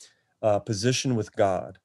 uh, 0.42 0.58
position 0.58 1.14
with 1.16 1.34
God, 1.34 1.78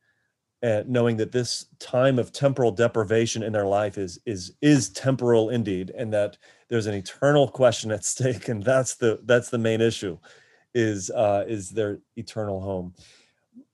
and 0.61 0.89
knowing 0.89 1.15
that 1.17 1.31
this 1.31 1.67
time 1.79 2.19
of 2.19 2.33
temporal 2.33 2.71
deprivation 2.71 3.41
in 3.41 3.53
their 3.53 3.65
life 3.65 3.97
is 3.97 4.19
is 4.25 4.53
is 4.61 4.89
temporal 4.89 5.49
indeed, 5.49 5.91
and 5.97 6.13
that 6.13 6.37
there's 6.67 6.87
an 6.87 6.93
eternal 6.93 7.47
question 7.47 7.91
at 7.91 8.03
stake, 8.05 8.49
and 8.49 8.63
that's 8.63 8.95
the 8.95 9.19
that's 9.23 9.49
the 9.49 9.57
main 9.57 9.81
issue, 9.81 10.17
is 10.73 11.09
uh, 11.09 11.45
is 11.47 11.69
their 11.69 11.99
eternal 12.17 12.59
home 12.59 12.93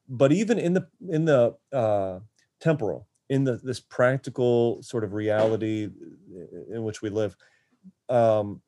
but 0.07 0.31
even 0.31 0.59
in 0.59 0.73
the 0.73 0.87
in 1.09 1.25
the 1.25 1.55
uh, 1.73 2.19
temporal 2.59 3.07
in 3.29 3.43
the 3.43 3.57
this 3.63 3.79
practical 3.79 4.81
sort 4.83 5.03
of 5.03 5.13
reality 5.13 5.89
in 6.71 6.83
which 6.83 7.01
we 7.01 7.09
live 7.09 7.35
um, 8.09 8.61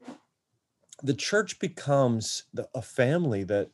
the 1.04 1.13
church 1.13 1.60
becomes 1.60 2.43
the, 2.54 2.67
a 2.73 2.82
family 2.82 3.43
that 3.43 3.69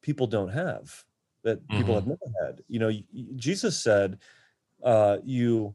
people 0.00 0.26
don't 0.26 0.52
have 0.52 1.04
that 1.42 1.66
people 1.68 1.94
mm-hmm. 1.94 1.94
have 1.94 2.06
never 2.06 2.46
had 2.46 2.62
you 2.68 2.78
know 2.78 2.92
jesus 3.36 3.82
said 3.82 4.18
uh, 4.82 5.18
you 5.24 5.74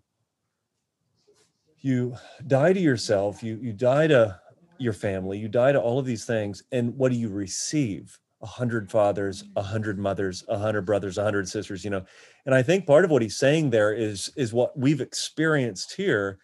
you 1.80 2.16
die 2.48 2.74
to 2.74 2.80
yourself 2.80 3.44
you 3.44 3.60
you 3.62 3.74
die 3.74 4.08
to 4.08 4.40
your 4.80 4.94
family 4.94 5.38
you 5.38 5.48
die 5.48 5.72
to 5.72 5.80
all 5.80 6.00
of 6.00 6.06
these 6.06 6.26
things 6.26 6.64
and 6.72 6.96
what 6.98 7.12
do 7.12 7.18
you 7.18 7.30
receive 7.30 8.20
a 8.48 8.50
hundred 8.50 8.90
fathers, 8.90 9.44
a 9.58 9.62
hundred 9.62 10.00
mothers, 10.00 10.46
a 10.48 10.58
hundred 10.58 10.84
brothers, 10.84 11.18
a 11.18 11.24
hundred 11.24 11.50
sisters, 11.50 11.84
you 11.84 11.90
know. 11.90 12.06
And 12.46 12.56
I 12.56 12.64
think 12.64 12.88
part 12.88 13.04
of 13.04 13.12
what 13.12 13.22
he's 13.22 13.36
saying 13.36 13.70
there 13.72 13.94
is 13.94 14.32
is 14.38 14.54
what 14.54 14.78
we've 14.80 15.02
experienced 15.02 15.96
here, 15.96 16.40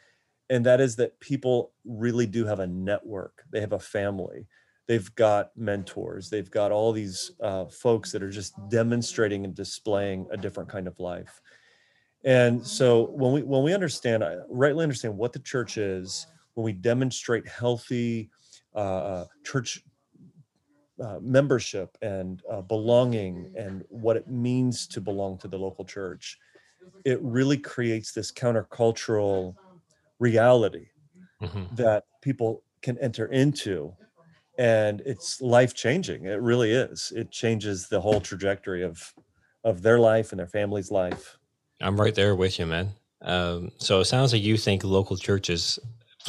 and 0.50 0.66
that 0.66 0.82
is 0.82 0.98
that 0.98 1.18
people 1.22 1.72
really 1.86 2.26
do 2.26 2.46
have 2.46 2.60
a 2.60 2.68
network. 2.68 3.46
They 3.52 3.62
have 3.62 3.72
a 3.72 3.80
family. 3.80 4.48
They've 4.86 5.16
got 5.16 5.52
mentors. 5.56 6.30
They've 6.30 6.52
got 6.52 6.74
all 6.74 6.92
these 6.92 7.32
uh, 7.42 7.66
folks 7.68 8.12
that 8.12 8.22
are 8.22 8.30
just 8.30 8.54
demonstrating 8.70 9.46
and 9.46 9.56
displaying 9.56 10.28
a 10.30 10.36
different 10.36 10.70
kind 10.70 10.88
of 10.88 11.00
life. 11.00 11.39
And 12.26 12.66
so 12.68 13.12
when 13.12 13.32
we 13.32 13.44
when 13.44 13.63
we 13.63 13.74
understand, 13.74 14.26
rightly 14.50 14.84
understand 14.84 15.18
what 15.18 15.32
the 15.32 15.39
church 15.39 15.78
is, 15.78 16.28
when 16.56 16.66
we 16.66 16.74
demonstrate 16.74 17.48
healthy 17.48 18.30
uh, 18.76 18.80
uh 18.80 19.26
church 19.46 19.84
uh, 21.01 21.19
membership 21.21 21.97
and 22.01 22.41
uh, 22.51 22.62
belonging 22.62 23.53
and 23.58 23.84
what 23.89 24.17
it 24.17 24.27
means 24.27 24.88
to 24.88 25.01
belong 25.01 25.38
to 25.39 25.47
the 25.47 25.58
local 25.58 25.86
church, 25.86 26.38
it 27.06 27.19
really 27.21 27.58
creates 27.58 28.12
this 28.12 28.32
countercultural 28.32 29.56
reality 30.19 30.88
mm-hmm. 31.41 31.63
that 31.75 32.06
people 32.21 32.63
can 32.82 32.97
enter 32.99 33.27
into. 33.27 33.93
And 34.58 35.01
it's 35.06 35.41
life 35.41 35.73
changing. 35.73 36.25
It 36.25 36.39
really 36.41 36.71
is. 36.71 37.12
It 37.15 37.32
changes 37.32 37.88
the 37.88 37.99
whole 37.99 38.21
trajectory 38.21 38.84
of 38.84 39.13
of 39.63 39.82
their 39.82 39.97
life 39.97 40.32
and 40.32 40.39
their 40.39 40.47
family's 40.47 40.91
life. 40.91 41.38
I'm 41.82 41.99
right 41.99 42.13
there 42.13 42.36
with 42.36 42.60
you, 42.60 42.65
man. 42.65 42.89
Um, 43.21 43.71
so 43.77 44.01
it 44.01 44.06
sounds 44.06 44.34
like 44.34 44.41
you 44.41 44.58
think 44.58 44.84
local 44.84 45.15
churches, 45.15 45.79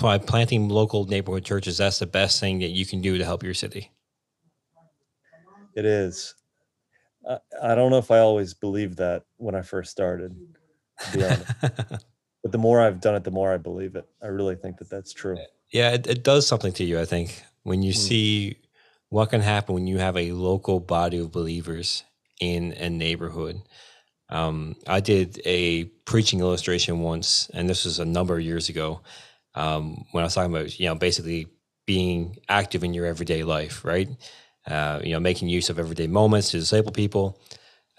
by 0.01 0.19
planting 0.19 0.69
local 0.69 1.05
neighborhood 1.05 1.45
churches, 1.45 1.79
that's 1.79 1.99
the 1.99 2.07
best 2.07 2.41
thing 2.41 2.61
that 2.61 2.71
you 2.71 2.87
can 2.87 3.01
do 3.01 3.19
to 3.19 3.25
help 3.25 3.43
your 3.43 3.55
city. 3.55 3.91
It 5.75 5.85
is. 5.85 6.35
I, 7.29 7.39
I 7.63 7.75
don't 7.75 7.91
know 7.91 7.99
if 7.99 8.11
I 8.11 8.19
always 8.19 8.55
believed 8.55 8.99
that 8.99 9.25
when 9.37 9.55
I 9.55 9.63
first 9.63 9.91
started, 9.91 10.37
to 11.01 11.19
be 11.19 11.25
honest. 11.25 11.53
but 12.43 12.53
the 12.53 12.59
more 12.59 12.81
I've 12.81 13.01
done 13.01 13.15
it, 13.15 13.25
the 13.25 13.31
more 13.31 13.53
I 13.53 13.57
believe 13.57 13.97
it. 13.97 14.09
I 14.23 14.27
really 14.27 14.57
think 14.57 14.79
that 14.79 14.91
that's 14.91 15.13
true. 15.13 15.39
Yeah, 15.71 15.93
it, 15.93 16.07
it 16.07 16.23
does 16.23 16.47
something 16.47 16.73
to 16.75 16.85
you. 16.85 17.01
I 17.01 17.05
think 17.05 17.43
when 17.63 17.83
you 17.83 17.93
mm. 17.93 17.97
see 17.97 18.59
what 19.15 19.31
can 19.31 19.41
happen 19.41 19.77
when 19.77 19.87
you 19.87 19.99
have 19.99 20.17
a 20.17 20.33
local 20.33 20.81
body 20.81 21.19
of 21.19 21.31
believers 21.31 22.03
in 22.41 22.73
a 22.73 22.91
neighborhood. 22.91 23.63
Um, 24.29 24.75
I 24.89 24.99
did 24.99 25.41
a 25.45 25.85
preaching 26.05 26.41
illustration 26.41 26.99
once, 26.99 27.49
and 27.55 27.71
this 27.71 27.85
was 27.85 28.01
a 28.01 28.05
number 28.05 28.35
of 28.35 28.43
years 28.43 28.69
ago 28.69 29.03
um, 29.55 30.05
when 30.11 30.23
I 30.23 30.25
was 30.25 30.35
talking 30.35 30.53
about, 30.53 30.81
you 30.81 30.89
know, 30.89 30.97
basically 30.97 31.47
being 31.87 32.39
active 32.49 32.83
in 32.83 32.93
your 32.93 33.07
everyday 33.07 33.45
life, 33.45 33.85
right? 33.85 34.09
Uh, 34.67 35.01
you 35.05 35.13
know, 35.13 35.21
making 35.21 35.49
use 35.49 35.69
of 35.69 35.79
everyday 35.79 36.07
moments 36.07 36.51
to 36.51 36.59
disciple 36.59 36.93
people, 36.93 37.39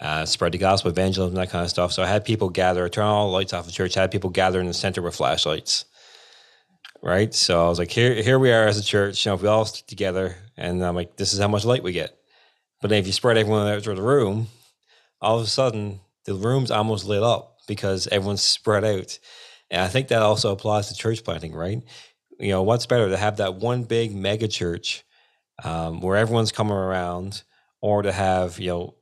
uh, 0.00 0.26
spread 0.26 0.52
the 0.52 0.58
gospel, 0.58 0.90
evangelism, 0.90 1.34
that 1.36 1.50
kind 1.50 1.64
of 1.64 1.70
stuff. 1.70 1.92
So 1.92 2.02
I 2.02 2.06
had 2.06 2.24
people 2.24 2.48
gather, 2.48 2.88
turn 2.88 3.04
all 3.04 3.28
the 3.28 3.32
lights 3.32 3.52
off 3.52 3.66
the 3.66 3.72
church, 3.72 3.96
I 3.96 4.00
had 4.02 4.10
people 4.10 4.30
gather 4.30 4.60
in 4.60 4.66
the 4.66 4.74
center 4.74 5.00
with 5.00 5.14
flashlights, 5.14 5.84
right? 7.02 7.32
So 7.32 7.64
I 7.64 7.68
was 7.68 7.78
like, 7.78 7.90
here, 7.90 8.14
here 8.14 8.38
we 8.38 8.50
are 8.50 8.66
as 8.66 8.78
a 8.78 8.82
church. 8.82 9.24
You 9.24 9.30
know, 9.30 9.36
if 9.36 9.42
we 9.42 9.48
all 9.48 9.64
stick 9.64 9.86
together, 9.86 10.36
and 10.56 10.84
I'm 10.84 10.96
like, 10.96 11.16
this 11.16 11.32
is 11.32 11.38
how 11.40 11.48
much 11.48 11.64
light 11.64 11.82
we 11.82 11.92
get. 11.92 12.16
But 12.80 12.90
then 12.90 12.98
if 12.98 13.06
you 13.06 13.12
spread 13.12 13.38
everyone 13.38 13.68
out 13.68 13.82
through 13.82 13.94
the 13.94 14.02
room, 14.02 14.48
all 15.20 15.38
of 15.38 15.44
a 15.44 15.48
sudden 15.48 16.00
the 16.24 16.34
room's 16.34 16.70
almost 16.70 17.06
lit 17.06 17.22
up 17.22 17.58
because 17.66 18.06
everyone's 18.08 18.42
spread 18.42 18.84
out. 18.84 19.18
And 19.70 19.80
I 19.80 19.88
think 19.88 20.08
that 20.08 20.22
also 20.22 20.52
applies 20.52 20.88
to 20.88 20.94
church 20.94 21.24
planting, 21.24 21.54
right? 21.54 21.82
You 22.38 22.50
know, 22.50 22.62
what's 22.62 22.86
better 22.86 23.08
to 23.08 23.16
have 23.16 23.38
that 23.38 23.56
one 23.56 23.84
big 23.84 24.14
mega 24.14 24.46
church 24.46 25.04
um, 25.64 26.00
where 26.00 26.16
everyone's 26.16 26.52
coming 26.52 26.72
around, 26.72 27.42
or 27.80 28.02
to 28.02 28.12
have 28.12 28.58
you 28.58 28.68
know 28.68 28.94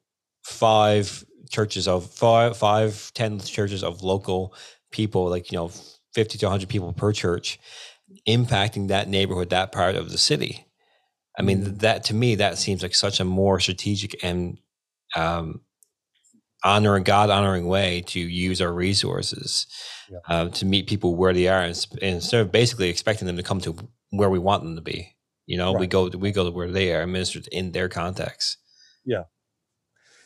five 0.45 1.25
churches 1.51 1.87
of 1.89 2.11
five, 2.13 2.57
five, 2.57 3.13
ten 3.15 3.39
churches 3.39 3.83
of 3.83 4.03
local 4.03 4.55
people, 4.91 5.29
like 5.29 5.53
you 5.53 5.59
know, 5.59 5.71
fifty 6.15 6.39
to 6.39 6.49
hundred 6.49 6.69
people 6.69 6.93
per 6.93 7.13
church, 7.13 7.59
impacting 8.29 8.89
that 8.89 9.09
neighborhood, 9.09 9.51
that 9.51 9.73
part 9.73 9.95
of 9.95 10.11
the 10.11 10.19
city. 10.19 10.67
I 11.39 11.43
mean, 11.43 11.63
mm-hmm. 11.63 11.77
that 11.79 12.05
to 12.05 12.15
me, 12.15 12.37
that 12.37 12.59
seems 12.59 12.83
like 12.83 12.95
such 12.95 13.21
a 13.21 13.25
more 13.25 13.59
strategic 13.61 14.23
and 14.23 14.59
um, 15.17 15.61
honoring 16.65 17.05
God 17.05 17.31
honoring 17.31 17.67
way 17.67 18.03
to 18.09 18.21
use 18.21 18.61
our 18.61 18.73
resources 18.73 19.67
yeah. 20.11 20.19
uh, 20.29 20.49
to 20.51 20.65
meet 20.65 20.87
people 20.87 21.15
where 21.17 21.33
they 21.33 21.49
are, 21.49 21.63
and, 21.63 21.87
instead 22.01 22.41
of 22.41 22.53
basically 22.53 22.89
expecting 22.89 23.27
them 23.27 23.37
to 23.37 23.43
come 23.43 23.61
to 23.61 23.77
where 24.11 24.31
we 24.31 24.39
want 24.39 24.63
them 24.63 24.77
to 24.77 24.83
be. 24.83 25.14
You 25.47 25.59
know, 25.59 25.73
right. 25.73 25.81
we 25.81 25.87
go 25.87 26.09
we 26.09 26.33
go 26.33 26.45
to 26.45 26.51
where 26.51 26.71
they 26.71 26.95
are, 26.95 27.07
ministered 27.07 27.49
in 27.49 27.73
their 27.73 27.89
context. 27.89 28.59
Yeah, 29.05 29.25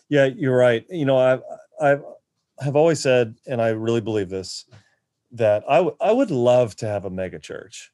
yeah, 0.08 0.26
you're 0.26 0.56
right. 0.56 0.84
You 0.88 1.04
know, 1.04 1.18
I've 1.18 1.42
I've 1.80 2.02
have 2.60 2.76
always 2.76 3.00
said, 3.00 3.36
and 3.46 3.60
I 3.60 3.68
really 3.68 4.00
believe 4.00 4.28
this, 4.28 4.64
that 5.32 5.64
I, 5.68 5.76
w- 5.76 5.96
I 6.00 6.12
would 6.12 6.30
love 6.30 6.74
to 6.76 6.86
have 6.86 7.04
a 7.04 7.10
mega 7.10 7.38
church. 7.38 7.92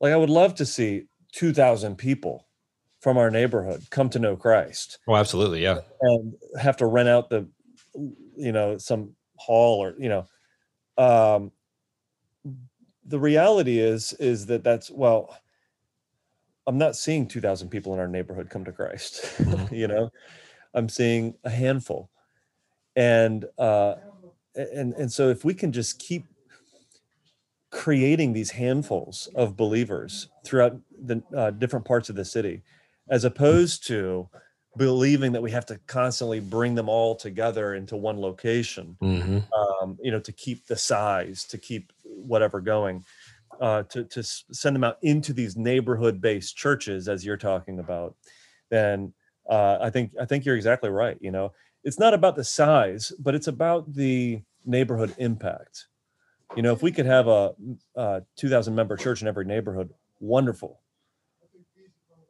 Like 0.00 0.12
I 0.12 0.16
would 0.16 0.30
love 0.30 0.54
to 0.56 0.66
see 0.66 1.04
2,000 1.32 1.96
people 1.96 2.46
from 3.00 3.18
our 3.18 3.30
neighborhood 3.30 3.86
come 3.90 4.08
to 4.10 4.18
know 4.18 4.36
Christ. 4.36 4.98
Oh, 5.08 5.16
absolutely. 5.16 5.62
Yeah. 5.62 5.78
And 6.00 6.34
have 6.58 6.76
to 6.78 6.86
rent 6.86 7.08
out 7.08 7.30
the, 7.30 7.48
you 8.36 8.52
know, 8.52 8.78
some 8.78 9.14
hall 9.36 9.82
or, 9.82 9.94
you 9.98 10.08
know, 10.08 10.26
um, 10.98 11.52
the 13.04 13.18
reality 13.18 13.78
is, 13.78 14.12
is 14.14 14.46
that 14.46 14.64
that's, 14.64 14.90
well, 14.90 15.36
I'm 16.66 16.78
not 16.78 16.96
seeing 16.96 17.26
2000 17.26 17.68
people 17.68 17.92
in 17.92 18.00
our 18.00 18.08
neighborhood 18.08 18.50
come 18.50 18.64
to 18.64 18.72
Christ. 18.72 19.22
Mm-hmm. 19.38 19.74
you 19.74 19.88
know, 19.88 20.10
I'm 20.74 20.88
seeing 20.88 21.34
a 21.44 21.50
handful. 21.50 22.10
And, 22.94 23.44
uh, 23.58 23.96
and, 24.54 24.92
and 24.94 25.10
so 25.10 25.28
if 25.28 25.44
we 25.44 25.54
can 25.54 25.72
just 25.72 25.98
keep 25.98 26.26
creating 27.70 28.32
these 28.32 28.50
handfuls 28.50 29.28
of 29.34 29.56
believers 29.56 30.28
throughout 30.44 30.76
the 31.04 31.22
uh, 31.34 31.50
different 31.50 31.84
parts 31.84 32.10
of 32.10 32.16
the 32.16 32.24
city, 32.24 32.62
as 33.08 33.24
opposed 33.24 33.86
to 33.86 34.28
believing 34.76 35.32
that 35.32 35.42
we 35.42 35.50
have 35.50 35.66
to 35.66 35.78
constantly 35.86 36.40
bring 36.40 36.74
them 36.74 36.88
all 36.88 37.14
together 37.14 37.74
into 37.74 37.96
one 37.96 38.20
location, 38.20 38.96
mm-hmm. 39.02 39.38
um, 39.52 39.98
you 40.02 40.10
know, 40.10 40.20
to 40.20 40.32
keep 40.32 40.66
the 40.66 40.76
size, 40.76 41.44
to 41.44 41.58
keep 41.58 41.92
whatever 42.04 42.60
going, 42.60 43.04
uh, 43.60 43.82
to 43.84 44.04
to 44.04 44.22
send 44.22 44.76
them 44.76 44.84
out 44.84 44.98
into 45.02 45.32
these 45.32 45.56
neighborhood-based 45.56 46.56
churches, 46.56 47.08
as 47.08 47.24
you're 47.24 47.36
talking 47.36 47.78
about, 47.78 48.16
then 48.70 49.12
uh, 49.48 49.78
I 49.80 49.90
think 49.90 50.12
I 50.20 50.24
think 50.24 50.44
you're 50.44 50.56
exactly 50.56 50.90
right. 50.90 51.16
You 51.20 51.30
know, 51.30 51.52
it's 51.84 51.98
not 51.98 52.14
about 52.14 52.36
the 52.36 52.44
size, 52.44 53.12
but 53.18 53.34
it's 53.34 53.48
about 53.48 53.92
the 53.92 54.42
neighborhood 54.64 55.14
impact. 55.18 55.86
You 56.56 56.62
know 56.62 56.72
if 56.72 56.82
we 56.82 56.92
could 56.92 57.06
have 57.06 57.28
a, 57.28 57.54
a 57.96 58.22
2000 58.36 58.74
member 58.74 58.96
church 58.96 59.22
in 59.22 59.28
every 59.28 59.44
neighborhood 59.44 59.90
wonderful. 60.20 60.80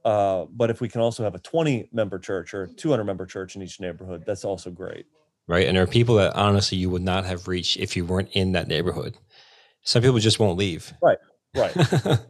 Uh, 0.05 0.47
but 0.51 0.69
if 0.69 0.81
we 0.81 0.89
can 0.89 1.01
also 1.01 1.23
have 1.23 1.37
a 1.37 1.39
20 1.39 1.89
member 1.93 2.19
church 2.19 2.55
or 2.55 2.67
200 2.67 3.05
member 3.05 3.25
church 3.25 3.55
in 3.55 3.63
each 3.63 3.79
neighborhood 3.81 4.25
that's 4.27 4.45
also 4.45 4.71
great. 4.71 5.07
Right 5.47 5.67
and 5.67 5.77
there 5.77 5.85
are 5.85 5.89
people 5.89 6.17
that 6.17 6.35
honestly 6.35 6.79
you 6.79 6.91
would 6.91 7.03
not 7.03 7.25
have 7.25 7.49
reached 7.49 7.77
if 7.77 7.97
you 7.97 8.05
weren't 8.05 8.31
in 8.33 8.53
that 8.53 8.69
neighborhood 8.69 9.17
some 9.83 10.03
people 10.03 10.18
just 10.18 10.38
won't 10.38 10.59
leave 10.59 10.92
right 11.03 11.18
right 11.55 11.77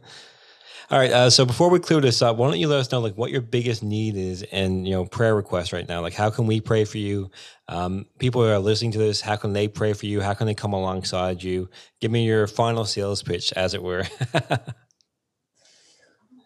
All 0.93 0.99
right. 0.99 1.11
Uh, 1.11 1.29
so 1.31 1.43
before 1.43 1.71
we 1.71 1.79
clear 1.79 1.99
this 2.01 2.21
up, 2.21 2.37
why 2.37 2.47
don't 2.47 2.59
you 2.59 2.67
let 2.67 2.79
us 2.79 2.91
know 2.91 2.99
like 2.99 3.17
what 3.17 3.31
your 3.31 3.41
biggest 3.41 3.81
need 3.81 4.15
is 4.15 4.43
and 4.51 4.87
you 4.87 4.93
know 4.93 5.05
prayer 5.05 5.35
requests 5.35 5.73
right 5.73 5.89
now? 5.89 6.01
Like 6.01 6.13
how 6.13 6.29
can 6.29 6.45
we 6.45 6.61
pray 6.61 6.85
for 6.85 6.99
you? 6.99 7.31
Um, 7.67 8.05
people 8.19 8.43
who 8.43 8.49
are 8.49 8.59
listening 8.59 8.91
to 8.91 8.99
this, 8.99 9.19
how 9.19 9.35
can 9.35 9.53
they 9.53 9.67
pray 9.67 9.93
for 9.93 10.05
you? 10.05 10.21
How 10.21 10.35
can 10.35 10.45
they 10.45 10.53
come 10.53 10.73
alongside 10.73 11.41
you? 11.41 11.67
Give 11.99 12.11
me 12.11 12.25
your 12.25 12.45
final 12.45 12.85
sales 12.85 13.23
pitch, 13.23 13.51
as 13.53 13.73
it 13.73 13.81
were. 13.81 14.05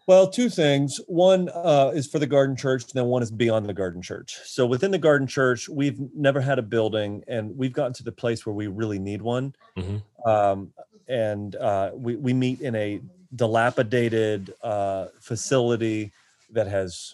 well, 0.08 0.30
two 0.30 0.50
things. 0.50 1.02
One 1.08 1.50
uh, 1.50 1.92
is 1.94 2.08
for 2.08 2.20
the 2.20 2.28
Garden 2.28 2.56
Church, 2.56 2.84
and 2.84 2.94
then 2.94 3.08
one 3.08 3.24
is 3.24 3.32
beyond 3.32 3.66
the 3.66 3.74
Garden 3.74 4.02
Church. 4.02 4.38
So 4.46 4.66
within 4.66 4.92
the 4.92 4.98
Garden 4.98 5.28
Church, 5.28 5.68
we've 5.68 6.00
never 6.16 6.40
had 6.40 6.60
a 6.60 6.64
building, 6.64 7.24
and 7.28 7.58
we've 7.58 7.74
gotten 7.74 7.94
to 7.94 8.04
the 8.04 8.14
place 8.14 8.46
where 8.46 8.56
we 8.56 8.68
really 8.68 9.00
need 9.00 9.22
one. 9.22 9.54
Mm-hmm. 9.78 10.30
Um, 10.30 10.72
and 11.08 11.56
uh, 11.56 11.92
we 11.94 12.16
we 12.16 12.34
meet 12.34 12.62
in 12.62 12.76
a 12.76 13.02
dilapidated 13.36 14.54
uh, 14.64 15.08
facility 15.20 16.12
that 16.52 16.68
has 16.68 17.14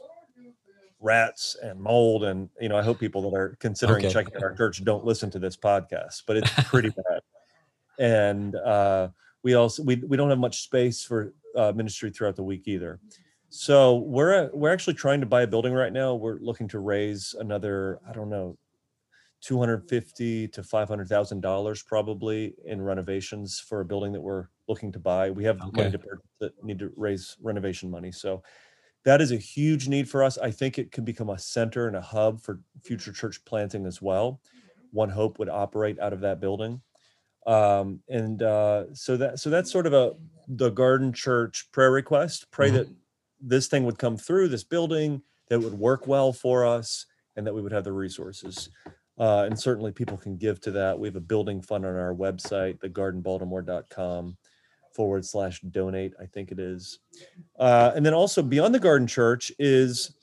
rats 1.00 1.58
and 1.62 1.82
mold 1.82 2.24
and 2.24 2.50
you 2.62 2.70
know 2.70 2.78
i 2.78 2.82
hope 2.82 2.98
people 2.98 3.30
that 3.30 3.36
are 3.38 3.58
considering 3.60 4.06
okay. 4.06 4.14
checking 4.14 4.42
our 4.42 4.54
church 4.54 4.82
don't 4.86 5.04
listen 5.04 5.30
to 5.30 5.38
this 5.38 5.58
podcast 5.58 6.24
but 6.26 6.38
it's 6.38 6.50
pretty 6.66 6.90
bad. 6.90 7.20
And 8.00 8.56
uh, 8.56 9.10
we 9.44 9.54
also 9.54 9.84
we, 9.84 9.96
we 9.96 10.18
don't 10.18 10.30
have 10.30 10.40
much 10.40 10.64
space 10.64 11.04
for 11.04 11.34
uh, 11.56 11.72
ministry 11.76 12.10
throughout 12.10 12.36
the 12.36 12.44
week 12.44 12.64
either. 12.66 13.00
So 13.50 13.98
we're 13.98 14.50
we're 14.54 14.74
actually 14.74 14.96
trying 14.96 15.20
to 15.20 15.26
buy 15.28 15.44
a 15.44 15.48
building 15.48 15.74
right 15.74 15.94
now. 15.94 16.16
We're 16.16 16.40
looking 16.40 16.68
to 16.70 16.80
raise 16.80 17.36
another 17.40 18.00
i 18.10 18.14
don't 18.14 18.30
know 18.30 18.58
250 19.44 20.48
to 20.48 20.64
500 20.64 21.08
thousand 21.08 21.42
dollars 21.42 21.84
probably 21.84 22.54
in 22.66 22.82
renovations 22.82 23.60
for 23.60 23.82
a 23.82 23.86
building 23.86 24.14
that 24.14 24.22
we're 24.22 24.48
looking 24.68 24.92
to 24.94 25.00
buy. 25.00 25.30
We 25.32 25.44
have 25.44 25.62
okay. 25.62 25.84
money 25.84 25.92
to 25.92 26.00
that 26.40 26.64
need 26.64 26.80
to 26.80 26.92
raise 26.96 27.36
renovation 27.42 27.92
money. 27.92 28.12
So 28.12 28.42
that 29.04 29.20
is 29.20 29.32
a 29.32 29.38
huge 29.38 29.90
need 29.90 30.10
for 30.10 30.24
us. 30.24 30.38
I 30.38 30.50
think 30.50 30.80
it 30.80 30.92
can 30.92 31.04
become 31.04 31.30
a 31.30 31.38
center 31.38 31.88
and 31.88 31.96
a 31.98 32.02
hub 32.02 32.42
for 32.42 32.62
future 32.84 33.12
church 33.12 33.44
planting 33.44 33.86
as 33.86 34.02
well. 34.02 34.40
One 34.92 35.10
Hope 35.10 35.40
would 35.40 35.50
operate 35.50 36.00
out 36.00 36.14
of 36.14 36.22
that 36.22 36.40
building. 36.40 36.82
Um, 37.46 38.00
and 38.08 38.42
uh, 38.42 38.94
so 38.94 39.18
that 39.18 39.40
so 39.40 39.50
that's 39.50 39.72
sort 39.72 39.88
of 39.88 39.94
a 39.94 40.14
the 40.48 40.70
Garden 40.70 41.12
Church 41.12 41.70
prayer 41.74 41.92
request. 41.92 42.50
Pray 42.52 42.68
mm-hmm. 42.68 42.78
that 42.78 42.88
this 43.42 43.68
thing 43.68 43.84
would 43.84 43.98
come 43.98 44.16
through 44.16 44.48
this 44.48 44.64
building, 44.64 45.22
that 45.50 45.60
would 45.60 45.74
work 45.74 46.08
well 46.08 46.32
for 46.32 46.66
us, 46.66 47.06
and 47.36 47.46
that 47.46 47.54
we 47.54 47.62
would 47.62 47.74
have 47.74 47.84
the 47.84 47.92
resources. 47.92 48.70
Uh, 49.20 49.44
and 49.46 49.60
certainly 49.60 49.92
people 49.92 50.18
can 50.18 50.38
give 50.38 50.60
to 50.62 50.72
that. 50.72 50.98
We 50.98 51.08
have 51.08 51.16
a 51.16 51.22
building 51.22 51.62
fund 51.62 51.86
on 51.86 51.96
our 51.96 52.14
website, 52.14 52.80
thegardenbaltimore.com 52.80 54.38
forward 54.94 55.26
slash 55.26 55.62
donate, 55.62 56.14
I 56.20 56.26
think 56.26 56.52
it 56.52 56.60
is. 56.60 57.00
Uh, 57.58 57.92
and 57.96 58.06
then 58.06 58.14
also 58.14 58.42
beyond 58.42 58.74
the 58.74 58.80
Garden 58.80 59.08
Church 59.08 59.52
is 59.60 60.16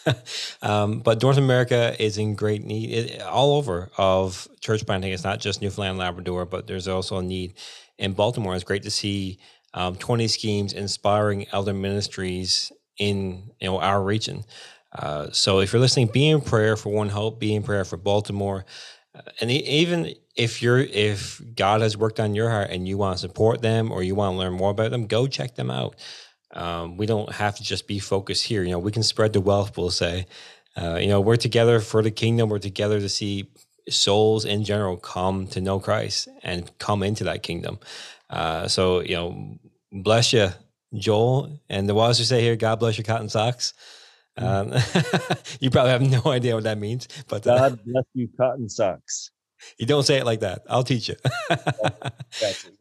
um, 0.62 1.00
but 1.00 1.22
North 1.22 1.38
America 1.38 1.96
is 1.98 2.18
in 2.18 2.36
great 2.36 2.64
need 2.64 2.92
it, 2.92 3.22
all 3.22 3.56
over 3.56 3.90
of 3.98 4.48
church 4.60 4.86
planting. 4.86 5.12
It's 5.14 5.24
not 5.24 5.40
just 5.40 5.62
Newfoundland, 5.62 5.98
Labrador, 5.98 6.46
but 6.46 6.68
there's 6.68 6.88
also 6.88 7.18
a 7.18 7.24
need 7.24 7.56
in 7.98 8.14
Baltimore. 8.14 8.56
It's 8.56 8.64
great 8.64 8.84
to 8.84 8.92
see 8.92 9.40
um, 9.74 9.96
20 9.96 10.28
schemes 10.28 10.74
inspiring 10.74 11.48
elder 11.52 11.74
ministries 11.74 12.72
in 12.98 13.52
you 13.60 13.68
know 13.68 13.80
our 13.80 14.04
region. 14.04 14.44
Uh, 14.92 15.30
so 15.32 15.60
if 15.60 15.74
you're 15.74 15.80
listening, 15.80 16.08
be 16.08 16.30
in 16.30 16.42
prayer 16.42 16.76
for 16.76 16.90
One 16.90 17.10
Hope, 17.10 17.40
be 17.40 17.56
in 17.56 17.64
prayer 17.64 17.84
for 17.84 17.98
Baltimore, 17.98 18.66
and 19.40 19.52
even 19.52 20.16
if 20.36 20.62
you're 20.62 20.80
if 20.80 21.42
God 21.56 21.82
has 21.82 21.96
worked 21.96 22.20
on 22.20 22.36
your 22.36 22.50
heart 22.50 22.72
and 22.72 22.88
you 22.88 22.98
want 22.98 23.18
to 23.18 23.22
support 23.22 23.62
them 23.62 23.92
or 23.92 24.04
you 24.04 24.16
want 24.16 24.34
to 24.34 24.38
learn 24.38 24.54
more 24.54 24.72
about 24.72 24.92
them, 24.92 25.08
go 25.08 25.28
check 25.28 25.56
them 25.56 25.70
out. 25.70 25.96
Um, 26.54 26.98
we 26.98 27.06
don't 27.06 27.32
have 27.32 27.56
to 27.58 27.64
just 27.64 27.88
be 27.88 28.00
focused 28.00 28.44
here. 28.44 28.64
You 28.64 28.72
know, 28.72 28.80
we 28.80 28.92
can 28.92 29.04
spread 29.04 29.34
the 29.34 29.42
wealth. 29.42 29.78
We'll 29.78 29.92
say, 29.92 30.28
uh, 30.76 30.96
you 30.96 31.08
know, 31.08 31.22
we're 31.22 31.36
together 31.36 31.80
for 31.80 32.02
the 32.02 32.12
kingdom. 32.12 32.50
We're 32.50 32.60
together 32.60 33.00
to 33.00 33.10
see 33.10 33.50
souls 33.90 34.46
in 34.46 34.64
general 34.64 34.98
come 34.98 35.48
to 35.48 35.62
know 35.62 35.80
Christ 35.80 36.28
and 36.44 36.76
come 36.80 37.04
into 37.04 37.24
that 37.26 37.44
kingdom. 37.44 37.80
Uh, 38.30 38.68
so, 38.68 39.02
you 39.02 39.16
know, 39.16 39.58
bless 39.92 40.34
you, 40.34 40.50
Joel. 40.96 41.60
And 41.70 41.88
the 41.90 41.96
Wazzer 41.96 42.24
say 42.24 42.42
here, 42.42 42.56
God 42.56 42.80
bless 42.80 42.98
your 42.98 43.06
cotton 43.06 43.30
socks. 43.30 43.74
Um, 44.38 44.74
you 45.60 45.70
probably 45.70 45.92
have 45.92 46.02
no 46.02 46.22
idea 46.32 46.56
what 46.56 46.64
that 46.64 46.78
means, 46.78 47.08
but 47.28 47.46
uh, 47.46 47.70
God 47.70 47.80
bless 47.86 48.06
you, 48.14 48.30
cotton 48.38 48.70
socks. 48.70 49.32
You 49.78 49.86
don't 49.86 50.04
say 50.04 50.18
it 50.18 50.26
like 50.26 50.42
that. 50.42 50.64
I'll 50.70 50.84
teach 50.84 51.08
you. 51.08 51.16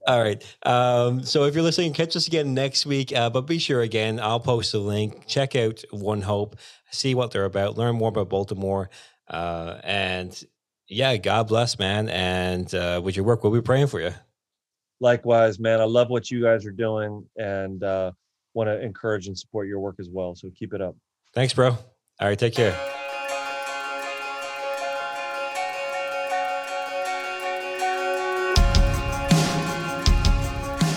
All 0.06 0.20
right. 0.20 0.42
Um, 0.64 1.22
so 1.22 1.44
if 1.44 1.54
you're 1.54 1.62
listening, 1.62 1.92
catch 1.92 2.16
us 2.16 2.26
again 2.26 2.54
next 2.54 2.86
week. 2.86 3.14
Uh, 3.14 3.30
but 3.30 3.42
be 3.42 3.60
sure 3.60 3.82
again, 3.82 4.18
I'll 4.18 4.40
post 4.40 4.74
a 4.74 4.78
link. 4.78 5.26
Check 5.28 5.54
out 5.54 5.84
One 5.92 6.22
Hope, 6.22 6.56
see 6.90 7.14
what 7.14 7.30
they're 7.30 7.44
about, 7.44 7.78
learn 7.78 7.96
more 7.96 8.08
about 8.08 8.28
Baltimore, 8.28 8.90
uh, 9.28 9.78
and 9.84 10.44
yeah, 10.88 11.16
God 11.16 11.48
bless, 11.48 11.78
man. 11.78 12.08
And 12.08 12.72
uh, 12.74 13.00
with 13.02 13.16
your 13.16 13.24
work, 13.24 13.42
we'll 13.42 13.52
be 13.52 13.62
praying 13.62 13.86
for 13.86 14.00
you. 14.00 14.12
Likewise, 15.00 15.58
man. 15.58 15.80
I 15.80 15.84
love 15.84 16.10
what 16.10 16.30
you 16.30 16.42
guys 16.42 16.66
are 16.66 16.72
doing, 16.72 17.26
and 17.36 17.82
uh, 17.82 18.12
want 18.54 18.68
to 18.68 18.80
encourage 18.80 19.26
and 19.26 19.38
support 19.38 19.66
your 19.66 19.80
work 19.80 19.96
as 19.98 20.08
well. 20.10 20.34
So 20.34 20.50
keep 20.54 20.74
it 20.74 20.80
up. 20.80 20.96
Thanks, 21.34 21.54
bro. 21.54 21.70
All 21.70 22.28
right, 22.28 22.38
take 22.38 22.54
care. 22.54 22.76